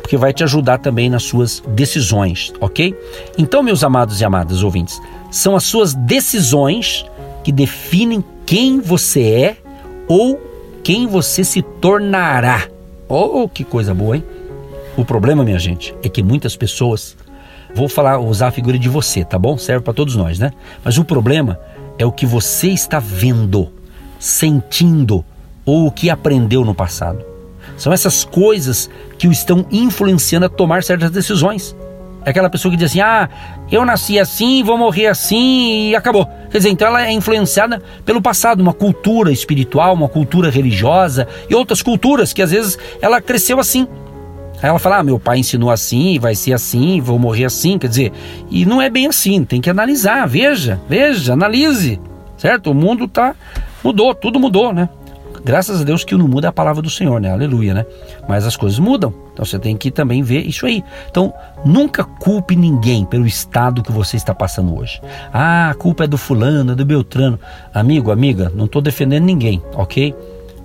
porque 0.00 0.16
vai 0.16 0.32
te 0.32 0.42
ajudar 0.42 0.78
também 0.78 1.10
nas 1.10 1.24
suas 1.24 1.62
decisões, 1.68 2.52
ok? 2.60 2.96
Então, 3.36 3.62
meus 3.62 3.84
amados 3.84 4.20
e 4.20 4.24
amadas 4.24 4.62
ouvintes, 4.62 5.00
são 5.30 5.54
as 5.54 5.64
suas 5.64 5.94
decisões 5.94 7.04
que 7.42 7.52
definem 7.52 8.24
quem 8.46 8.80
você 8.80 9.22
é 9.22 9.56
ou 10.08 10.40
quem 10.82 11.06
você 11.06 11.44
se 11.44 11.62
tornará. 11.62 12.66
Oh, 13.08 13.48
que 13.48 13.64
coisa 13.64 13.94
boa, 13.94 14.16
hein? 14.16 14.24
O 14.96 15.04
problema, 15.04 15.44
minha 15.44 15.58
gente, 15.58 15.94
é 16.02 16.08
que 16.08 16.22
muitas 16.22 16.56
pessoas, 16.56 17.16
vou 17.74 17.88
falar, 17.88 18.18
usar 18.18 18.48
a 18.48 18.52
figura 18.52 18.78
de 18.78 18.88
você, 18.88 19.24
tá 19.24 19.38
bom? 19.38 19.56
Serve 19.56 19.84
para 19.84 19.94
todos 19.94 20.16
nós, 20.16 20.38
né? 20.38 20.52
Mas 20.84 20.98
o 20.98 21.04
problema 21.04 21.58
é 21.98 22.04
o 22.04 22.12
que 22.12 22.26
você 22.26 22.68
está 22.68 22.98
vendo, 22.98 23.68
sentindo 24.18 25.24
ou 25.64 25.86
o 25.86 25.92
que 25.92 26.10
aprendeu 26.10 26.64
no 26.64 26.74
passado. 26.74 27.24
São 27.76 27.92
essas 27.92 28.24
coisas 28.24 28.90
que 29.18 29.28
o 29.28 29.32
estão 29.32 29.64
influenciando 29.70 30.46
a 30.46 30.48
tomar 30.48 30.82
certas 30.82 31.10
decisões. 31.10 31.74
É 32.24 32.30
aquela 32.30 32.50
pessoa 32.50 32.70
que 32.70 32.76
diz 32.76 32.90
assim: 32.90 33.00
ah, 33.00 33.28
eu 33.70 33.84
nasci 33.84 34.18
assim, 34.18 34.62
vou 34.62 34.76
morrer 34.76 35.06
assim 35.06 35.90
e 35.90 35.96
acabou. 35.96 36.26
Quer 36.50 36.58
dizer, 36.58 36.70
então 36.70 36.88
ela 36.88 37.06
é 37.06 37.12
influenciada 37.12 37.82
pelo 38.04 38.20
passado, 38.20 38.60
uma 38.60 38.72
cultura 38.72 39.32
espiritual, 39.32 39.94
uma 39.94 40.08
cultura 40.08 40.50
religiosa 40.50 41.26
e 41.48 41.54
outras 41.54 41.82
culturas 41.82 42.32
que 42.32 42.42
às 42.42 42.50
vezes 42.50 42.78
ela 43.00 43.20
cresceu 43.20 43.58
assim. 43.58 43.86
Aí 44.62 44.68
ela 44.68 44.78
fala: 44.78 44.98
ah, 44.98 45.02
meu 45.02 45.18
pai 45.18 45.38
ensinou 45.38 45.70
assim, 45.70 46.18
vai 46.18 46.34
ser 46.34 46.52
assim, 46.52 47.00
vou 47.00 47.18
morrer 47.18 47.46
assim. 47.46 47.78
Quer 47.78 47.88
dizer, 47.88 48.12
e 48.50 48.66
não 48.66 48.82
é 48.82 48.90
bem 48.90 49.06
assim, 49.06 49.44
tem 49.44 49.60
que 49.60 49.70
analisar, 49.70 50.26
veja, 50.26 50.80
veja, 50.88 51.32
analise, 51.32 52.00
certo? 52.36 52.70
O 52.70 52.74
mundo 52.74 53.08
tá 53.08 53.34
mudou, 53.82 54.14
tudo 54.14 54.38
mudou, 54.38 54.72
né? 54.72 54.88
Graças 55.44 55.80
a 55.80 55.84
Deus 55.84 56.04
que 56.04 56.14
o 56.14 56.18
não 56.18 56.28
muda 56.28 56.48
é 56.48 56.50
a 56.50 56.52
palavra 56.52 56.82
do 56.82 56.90
Senhor, 56.90 57.20
né? 57.20 57.30
Aleluia, 57.30 57.74
né? 57.74 57.86
Mas 58.28 58.46
as 58.46 58.56
coisas 58.56 58.78
mudam. 58.78 59.12
Então 59.32 59.44
você 59.44 59.58
tem 59.58 59.76
que 59.76 59.90
também 59.90 60.22
ver 60.22 60.46
isso 60.46 60.66
aí. 60.66 60.84
Então, 61.10 61.32
nunca 61.64 62.04
culpe 62.04 62.54
ninguém 62.54 63.04
pelo 63.04 63.26
estado 63.26 63.82
que 63.82 63.92
você 63.92 64.16
está 64.16 64.34
passando 64.34 64.76
hoje. 64.76 65.00
Ah, 65.32 65.70
a 65.70 65.74
culpa 65.74 66.04
é 66.04 66.06
do 66.06 66.18
fulano, 66.18 66.72
é 66.72 66.74
do 66.74 66.84
Beltrano. 66.84 67.38
Amigo, 67.72 68.10
amiga, 68.10 68.52
não 68.54 68.66
estou 68.66 68.82
defendendo 68.82 69.24
ninguém, 69.24 69.62
ok? 69.74 70.14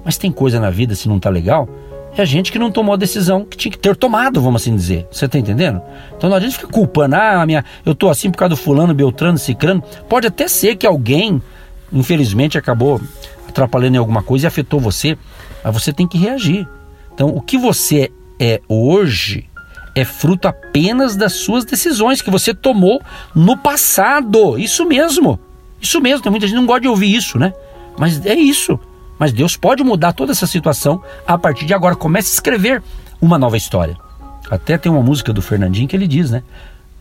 Mas 0.03 0.17
tem 0.17 0.31
coisa 0.31 0.59
na 0.59 0.69
vida, 0.69 0.93
se 0.93 1.07
não 1.07 1.19
tá 1.19 1.29
legal, 1.29 1.67
é 2.17 2.21
a 2.21 2.25
gente 2.25 2.51
que 2.51 2.59
não 2.59 2.71
tomou 2.71 2.93
a 2.93 2.97
decisão 2.97 3.43
que 3.43 3.57
tinha 3.57 3.71
que 3.71 3.77
ter 3.77 3.95
tomado, 3.95 4.41
vamos 4.41 4.61
assim 4.61 4.75
dizer. 4.75 5.07
Você 5.11 5.27
tá 5.27 5.37
entendendo? 5.37 5.81
Então 6.15 6.29
não 6.29 6.37
adianta 6.37 6.55
ficar 6.55 6.71
culpando, 6.71 7.15
ah, 7.15 7.45
minha, 7.45 7.65
eu 7.85 7.93
tô 7.93 8.09
assim 8.09 8.31
por 8.31 8.37
causa 8.37 8.55
do 8.55 8.57
fulano, 8.57 8.93
beltrano, 8.93 9.37
cicrano. 9.37 9.83
Pode 10.07 10.27
até 10.27 10.47
ser 10.47 10.75
que 10.75 10.87
alguém, 10.87 11.41
infelizmente, 11.91 12.57
acabou 12.57 13.01
atrapalhando 13.55 13.95
em 13.95 13.99
alguma 13.99 14.21
coisa 14.21 14.45
e 14.45 14.47
afetou 14.47 14.79
você, 14.79 15.17
mas 15.63 15.73
você 15.73 15.93
tem 15.93 16.05
que 16.05 16.17
reagir. 16.17 16.67
Então, 17.13 17.29
o 17.29 17.39
que 17.39 17.57
você 17.57 18.11
é 18.37 18.61
hoje 18.67 19.49
é 19.95 20.03
fruto 20.03 20.49
apenas 20.49 21.15
das 21.15 21.31
suas 21.33 21.63
decisões 21.63 22.21
que 22.21 22.29
você 22.29 22.53
tomou 22.53 23.01
no 23.33 23.57
passado. 23.57 24.59
Isso 24.59 24.85
mesmo. 24.85 25.39
Isso 25.81 26.01
mesmo. 26.01 26.21
Tem 26.21 26.29
muita 26.29 26.45
gente 26.45 26.55
que 26.55 26.59
não 26.59 26.67
gosta 26.67 26.81
de 26.81 26.89
ouvir 26.89 27.15
isso, 27.15 27.39
né? 27.39 27.53
Mas 27.97 28.25
é 28.25 28.35
isso. 28.35 28.77
Mas 29.17 29.31
Deus 29.31 29.55
pode 29.55 29.81
mudar 29.83 30.11
toda 30.11 30.33
essa 30.33 30.45
situação 30.45 31.01
a 31.25 31.37
partir 31.37 31.65
de 31.65 31.73
agora. 31.73 31.95
Comece 31.95 32.31
a 32.31 32.33
escrever 32.33 32.83
uma 33.21 33.39
nova 33.39 33.55
história. 33.55 33.95
Até 34.51 34.77
tem 34.77 34.91
uma 34.91 35.01
música 35.01 35.31
do 35.31 35.41
Fernandinho 35.41 35.87
que 35.87 35.95
ele 35.95 36.07
diz, 36.07 36.29
né? 36.29 36.43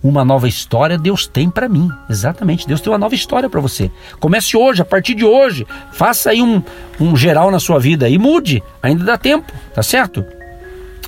Uma 0.04 0.22
nova 0.22 0.46
história 0.46 0.98
Deus 0.98 1.26
tem 1.26 1.48
para 1.48 1.66
mim. 1.66 1.90
Exatamente, 2.10 2.68
Deus 2.68 2.82
tem 2.82 2.92
uma 2.92 2.98
nova 2.98 3.14
história 3.14 3.48
para 3.48 3.58
você. 3.58 3.90
Comece 4.20 4.54
hoje, 4.54 4.82
a 4.82 4.84
partir 4.84 5.14
de 5.14 5.24
hoje. 5.24 5.66
Faça 5.92 6.28
aí 6.28 6.42
um, 6.42 6.62
um 7.00 7.16
geral 7.16 7.50
na 7.50 7.58
sua 7.58 7.80
vida 7.80 8.06
e 8.06 8.18
mude. 8.18 8.62
Ainda 8.82 9.02
dá 9.02 9.16
tempo, 9.16 9.50
tá 9.74 9.82
certo? 9.82 10.22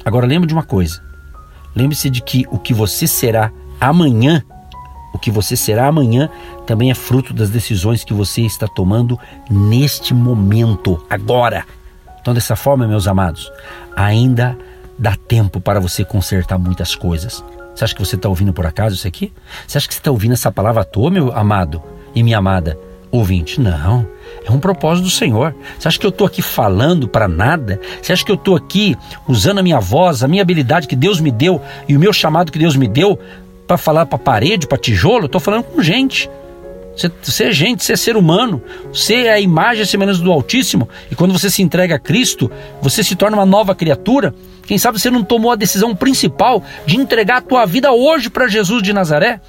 Agora 0.03 0.27
lembre 0.27 0.47
de 0.47 0.55
uma 0.55 0.63
coisa. 0.63 1.03
Lembre-se 1.75 2.09
de 2.09 2.23
que 2.23 2.47
o 2.51 2.59
que 2.59 2.73
você 2.73 3.07
será 3.07 3.53
amanhã, 3.79 4.43
o 5.13 5.19
que 5.19 5.31
você 5.31 5.59
será 5.59 5.89
amanhã, 5.89 6.31
também 6.67 6.91
é 6.91 6.95
fruto 6.95 7.35
das 7.35 7.51
decisões 7.51 8.03
que 8.03 8.15
você 8.15 8.41
está 8.41 8.67
tomando 8.67 9.21
neste 9.51 10.15
momento, 10.15 11.05
agora. 11.11 11.67
Então, 12.19 12.33
dessa 12.33 12.57
forma, 12.57 12.89
meus 12.89 13.07
amados, 13.07 13.53
ainda 13.95 14.57
dá 14.99 15.15
tempo 15.17 15.61
para 15.61 15.81
você 15.81 16.03
consertar 16.03 16.59
muitas 16.59 16.95
coisas. 16.95 17.45
Você 17.77 17.85
acha 17.85 17.95
que 17.95 18.01
você 18.01 18.17
está 18.17 18.27
ouvindo 18.27 18.55
por 18.55 18.65
acaso 18.65 18.95
isso 18.95 19.07
aqui? 19.07 19.31
Você 19.67 19.77
acha 19.77 19.87
que 19.87 19.93
você 19.93 20.01
está 20.01 20.11
ouvindo 20.11 20.33
essa 20.33 20.51
palavra 20.51 20.81
à 20.81 20.85
toa, 20.85 21.11
meu 21.11 21.31
amado 21.37 21.83
e 22.15 22.23
minha 22.23 22.39
amada 22.39 22.79
ouvinte? 23.12 23.61
Não. 23.61 24.09
É 24.47 24.51
um 24.51 24.59
propósito 24.59 25.05
do 25.05 25.11
Senhor. 25.11 25.55
Você 25.79 25.87
acha 25.87 25.99
que 25.99 26.07
eu 26.07 26.11
estou 26.11 26.27
aqui 26.27 26.41
falando 26.41 27.07
para 27.07 27.29
nada? 27.29 27.79
Você 28.01 28.15
acha 28.15 28.25
que 28.25 28.31
eu 28.31 28.37
estou 28.37 28.57
aqui 28.57 28.97
usando 29.29 29.59
a 29.59 29.62
minha 29.62 29.79
voz, 29.79 30.23
a 30.23 30.29
minha 30.29 30.41
habilidade 30.41 30.89
que 30.89 30.97
Deus 30.97 31.21
me 31.21 31.31
deu 31.31 31.61
e 31.87 31.95
o 31.95 32.01
meu 32.01 32.15
chamado 32.15 32.51
que 32.51 32.59
Deus 32.59 32.77
me 32.77 32.89
deu 32.89 33.19
para 33.67 33.77
falar 33.77 34.07
para 34.07 34.19
parede, 34.19 34.67
para 34.67 34.79
tijolo? 34.79 35.27
Estou 35.27 35.41
falando 35.41 35.65
com 35.65 35.83
gente. 35.83 36.31
Você, 36.97 37.45
é 37.45 37.53
gente, 37.53 37.85
você 37.85 37.93
é 37.93 37.97
ser 37.97 38.17
humano, 38.17 38.63
você 38.91 39.25
é 39.25 39.33
a 39.35 39.41
imagem 39.41 39.83
e 39.83 39.87
semelhança 39.87 40.23
do 40.23 40.33
Altíssimo. 40.33 40.89
E 41.11 41.15
quando 41.15 41.33
você 41.33 41.51
se 41.51 41.63
entrega 41.63 41.97
a 41.97 41.99
Cristo, 41.99 42.51
você 42.81 43.05
se 43.05 43.15
torna 43.15 43.37
uma 43.37 43.45
nova 43.45 43.75
criatura. 43.75 44.35
Quem 44.67 44.79
sabe 44.79 44.99
você 44.99 45.11
não 45.11 45.23
tomou 45.23 45.53
a 45.53 45.57
decisão 45.57 45.95
principal 45.95 46.65
de 46.87 46.97
entregar 46.97 47.37
a 47.37 47.43
tua 47.43 47.67
vida 47.67 47.93
hoje 47.93 48.31
para 48.31 48.49
Jesus 48.49 48.83
de 48.83 48.95
Nazaré? 48.95 49.41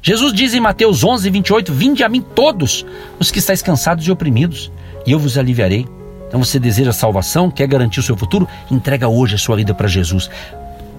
Jesus 0.00 0.32
diz 0.32 0.54
em 0.54 0.60
Mateus 0.60 1.02
11, 1.02 1.28
28: 1.28 1.72
Vinde 1.72 2.04
a 2.04 2.08
mim 2.08 2.24
todos 2.34 2.86
os 3.18 3.32
que 3.32 3.40
estáis 3.40 3.62
cansados 3.62 4.06
e 4.06 4.10
oprimidos, 4.10 4.70
e 5.04 5.10
eu 5.10 5.18
vos 5.18 5.36
aliviarei. 5.36 5.86
Então 6.28 6.42
você 6.42 6.58
deseja 6.58 6.92
salvação, 6.92 7.50
quer 7.50 7.66
garantir 7.66 8.00
o 8.00 8.02
seu 8.02 8.16
futuro? 8.16 8.48
Entrega 8.70 9.08
hoje 9.08 9.34
a 9.34 9.38
sua 9.38 9.56
vida 9.56 9.74
para 9.74 9.86
Jesus 9.86 10.30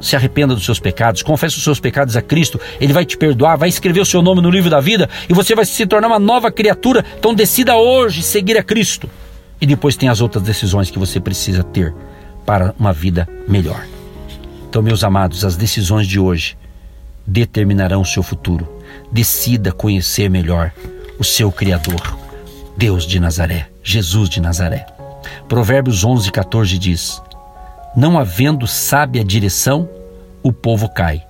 se 0.04 0.16
arrependa 0.16 0.54
dos 0.54 0.66
seus 0.66 0.80
pecados, 0.80 1.24
confesse 1.24 1.58
os 1.58 1.64
seus 1.64 1.80
pecados 1.80 2.16
a 2.16 2.22
Cristo, 2.22 2.60
Ele 2.80 2.94
vai 2.94 3.06
te 3.06 3.18
perdoar, 3.18 3.58
vai 3.58 3.70
escrever 3.70 4.02
o 4.02 4.06
seu 4.06 4.22
nome 4.22 4.42
no 4.42 4.52
livro 4.52 4.70
da 4.70 4.80
vida 4.80 5.10
e 5.30 5.34
você 5.34 5.56
vai 5.56 5.66
se 5.66 5.86
tornar 5.86 6.08
uma 6.08 6.20
nova 6.20 6.52
criatura. 6.52 7.04
Então 7.18 7.34
decida 7.34 7.76
hoje 7.76 8.22
seguir 8.22 8.58
a 8.58 8.64
Cristo. 8.64 9.10
E 9.62 9.66
depois 9.66 9.96
tem 9.96 10.10
as 10.10 10.20
outras 10.20 10.44
decisões 10.44 10.92
que 10.92 11.00
você 11.00 11.20
precisa 11.20 11.64
ter 11.64 11.94
para 12.46 12.76
uma 12.78 12.92
vida 12.92 13.28
melhor. 13.48 13.86
Então, 14.70 14.82
meus 14.82 15.04
amados, 15.04 15.46
as 15.46 15.56
decisões 15.56 16.08
de 16.08 16.20
hoje 16.20 16.58
determinarão 17.26 18.02
o 18.02 18.06
seu 18.06 18.22
futuro. 18.22 18.68
Decida 19.12 19.72
conhecer 19.72 20.30
melhor 20.30 20.72
o 21.18 21.24
seu 21.24 21.52
Criador, 21.52 22.18
Deus 22.76 23.06
de 23.06 23.20
Nazaré, 23.20 23.70
Jesus 23.82 24.30
de 24.30 24.42
Nazaré. 24.42 24.86
Provérbios 25.48 26.04
11, 26.04 26.32
14 26.32 26.78
diz: 26.78 27.22
não 27.96 28.18
havendo 28.18 28.68
sábia 28.68 29.24
direção, 29.24 29.90
o 30.42 30.52
povo 30.52 30.90
cai, 30.90 31.24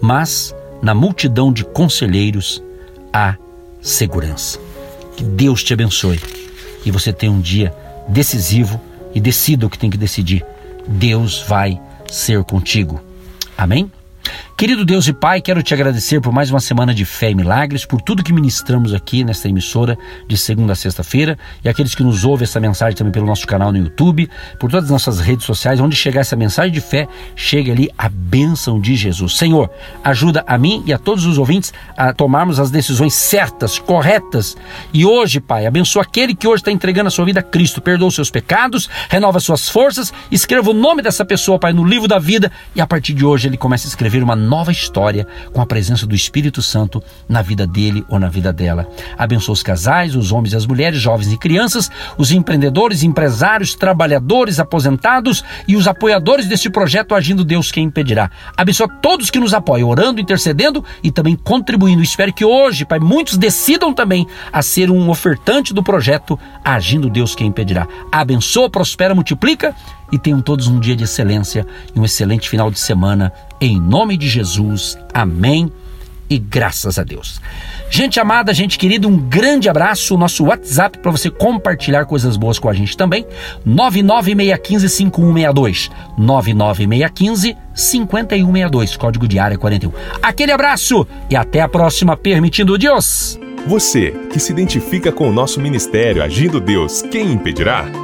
mas 0.00 0.54
na 0.82 0.94
multidão 0.94 1.52
de 1.52 1.64
conselheiros 1.64 2.62
há 3.12 3.36
segurança. 3.80 4.58
Que 5.16 5.24
Deus 5.24 5.62
te 5.62 5.72
abençoe 5.72 6.20
e 6.84 6.90
você 6.90 7.12
tenha 7.12 7.32
um 7.32 7.40
dia 7.40 7.74
decisivo 8.08 8.80
e 9.14 9.20
decida 9.20 9.66
o 9.66 9.70
que 9.70 9.78
tem 9.78 9.90
que 9.90 9.96
decidir. 9.96 10.44
Deus 10.86 11.42
vai 11.48 11.80
ser 12.10 12.44
contigo. 12.44 13.00
Amém? 13.56 13.90
Querido 14.56 14.84
Deus 14.84 15.08
e 15.08 15.12
Pai, 15.12 15.40
quero 15.40 15.64
te 15.64 15.74
agradecer 15.74 16.20
por 16.20 16.32
mais 16.32 16.48
uma 16.48 16.60
semana 16.60 16.94
de 16.94 17.04
fé 17.04 17.28
e 17.28 17.34
milagres, 17.34 17.84
por 17.84 18.00
tudo 18.00 18.22
que 18.22 18.32
ministramos 18.32 18.94
aqui 18.94 19.24
nesta 19.24 19.48
emissora 19.48 19.98
de 20.28 20.38
segunda 20.38 20.74
a 20.74 20.76
sexta-feira 20.76 21.36
e 21.64 21.68
aqueles 21.68 21.92
que 21.92 22.04
nos 22.04 22.24
ouvem 22.24 22.44
essa 22.44 22.60
mensagem 22.60 22.96
também 22.96 23.12
pelo 23.12 23.26
nosso 23.26 23.48
canal 23.48 23.72
no 23.72 23.78
YouTube, 23.78 24.30
por 24.60 24.70
todas 24.70 24.84
as 24.84 24.90
nossas 24.92 25.18
redes 25.18 25.44
sociais, 25.44 25.80
onde 25.80 25.96
chegar 25.96 26.20
essa 26.20 26.36
mensagem 26.36 26.70
de 26.70 26.80
fé, 26.80 27.08
chegue 27.34 27.72
ali 27.72 27.90
a 27.98 28.08
bênção 28.08 28.80
de 28.80 28.94
Jesus. 28.94 29.36
Senhor, 29.36 29.68
ajuda 30.04 30.44
a 30.46 30.56
mim 30.56 30.84
e 30.86 30.92
a 30.92 30.98
todos 30.98 31.26
os 31.26 31.36
ouvintes 31.36 31.74
a 31.96 32.12
tomarmos 32.12 32.60
as 32.60 32.70
decisões 32.70 33.12
certas, 33.12 33.76
corretas. 33.80 34.56
E 34.92 35.04
hoje, 35.04 35.40
Pai, 35.40 35.66
abençoa 35.66 36.02
aquele 36.02 36.32
que 36.32 36.46
hoje 36.46 36.60
está 36.60 36.70
entregando 36.70 37.08
a 37.08 37.10
sua 37.10 37.24
vida 37.24 37.40
a 37.40 37.42
Cristo, 37.42 37.82
perdoa 37.82 38.06
os 38.06 38.14
seus 38.14 38.30
pecados, 38.30 38.88
renova 39.08 39.40
suas 39.40 39.68
forças, 39.68 40.14
escreva 40.30 40.70
o 40.70 40.74
nome 40.74 41.02
dessa 41.02 41.24
pessoa, 41.24 41.58
Pai, 41.58 41.72
no 41.72 41.84
livro 41.84 42.06
da 42.06 42.20
vida 42.20 42.52
e 42.72 42.80
a 42.80 42.86
partir 42.86 43.14
de 43.14 43.24
hoje 43.24 43.48
ele 43.48 43.56
começa 43.56 43.88
a 43.88 43.90
escrever 43.90 44.22
uma 44.22 44.43
nova 44.44 44.70
história 44.70 45.26
com 45.52 45.60
a 45.60 45.66
presença 45.66 46.06
do 46.06 46.14
Espírito 46.14 46.62
Santo 46.62 47.02
na 47.28 47.42
vida 47.42 47.66
dele 47.66 48.04
ou 48.08 48.18
na 48.18 48.28
vida 48.28 48.52
dela. 48.52 48.86
Abençoa 49.16 49.54
os 49.54 49.62
casais, 49.62 50.14
os 50.14 50.30
homens 50.30 50.52
e 50.52 50.56
as 50.56 50.66
mulheres, 50.66 51.00
jovens 51.00 51.32
e 51.32 51.36
crianças, 51.36 51.90
os 52.16 52.30
empreendedores, 52.30 53.02
empresários, 53.02 53.74
trabalhadores, 53.74 54.60
aposentados 54.60 55.44
e 55.66 55.76
os 55.76 55.88
apoiadores 55.88 56.46
deste 56.46 56.70
projeto 56.70 57.14
Agindo 57.14 57.44
Deus 57.44 57.72
Quem 57.72 57.84
Impedirá. 57.84 58.30
Abençoa 58.56 58.88
todos 58.88 59.30
que 59.30 59.40
nos 59.40 59.54
apoiam, 59.54 59.88
orando, 59.88 60.20
intercedendo 60.20 60.84
e 61.02 61.10
também 61.10 61.36
contribuindo. 61.36 62.02
Espero 62.02 62.32
que 62.32 62.44
hoje, 62.44 62.84
Pai, 62.84 62.98
muitos 62.98 63.36
decidam 63.36 63.92
também 63.92 64.26
a 64.52 64.62
ser 64.62 64.90
um 64.90 65.08
ofertante 65.08 65.72
do 65.72 65.82
projeto 65.82 66.38
Agindo 66.64 67.08
Deus 67.08 67.34
Quem 67.34 67.48
Impedirá. 67.48 67.86
Abençoa, 68.12 68.70
prospera, 68.70 69.14
multiplica 69.14 69.74
e 70.14 70.18
tenham 70.18 70.40
todos 70.40 70.68
um 70.68 70.78
dia 70.78 70.94
de 70.94 71.02
excelência 71.02 71.66
e 71.92 71.98
um 71.98 72.04
excelente 72.04 72.48
final 72.48 72.70
de 72.70 72.78
semana. 72.78 73.32
Em 73.60 73.80
nome 73.80 74.16
de 74.16 74.28
Jesus. 74.28 74.96
Amém. 75.12 75.72
E 76.30 76.38
graças 76.38 77.00
a 77.00 77.02
Deus. 77.02 77.40
Gente 77.90 78.20
amada, 78.20 78.54
gente 78.54 78.78
querida, 78.78 79.08
um 79.08 79.16
grande 79.16 79.68
abraço. 79.68 80.16
Nosso 80.16 80.44
WhatsApp 80.44 80.98
para 80.98 81.10
você 81.10 81.28
compartilhar 81.30 82.04
coisas 82.04 82.36
boas 82.36 82.60
com 82.60 82.68
a 82.68 82.72
gente 82.72 82.96
também. 82.96 83.26
996155162. 83.66 85.90
996155162. 86.16 88.96
Código 88.96 89.26
de 89.26 89.40
área 89.40 89.58
41. 89.58 89.90
Aquele 90.22 90.52
abraço 90.52 91.04
e 91.28 91.34
até 91.34 91.60
a 91.60 91.68
próxima, 91.68 92.16
permitindo 92.16 92.78
Deus. 92.78 93.36
Você 93.66 94.12
que 94.32 94.38
se 94.38 94.52
identifica 94.52 95.10
com 95.10 95.28
o 95.28 95.32
nosso 95.32 95.60
ministério 95.60 96.22
Agindo 96.22 96.60
Deus, 96.60 97.02
quem 97.02 97.32
impedirá? 97.32 98.03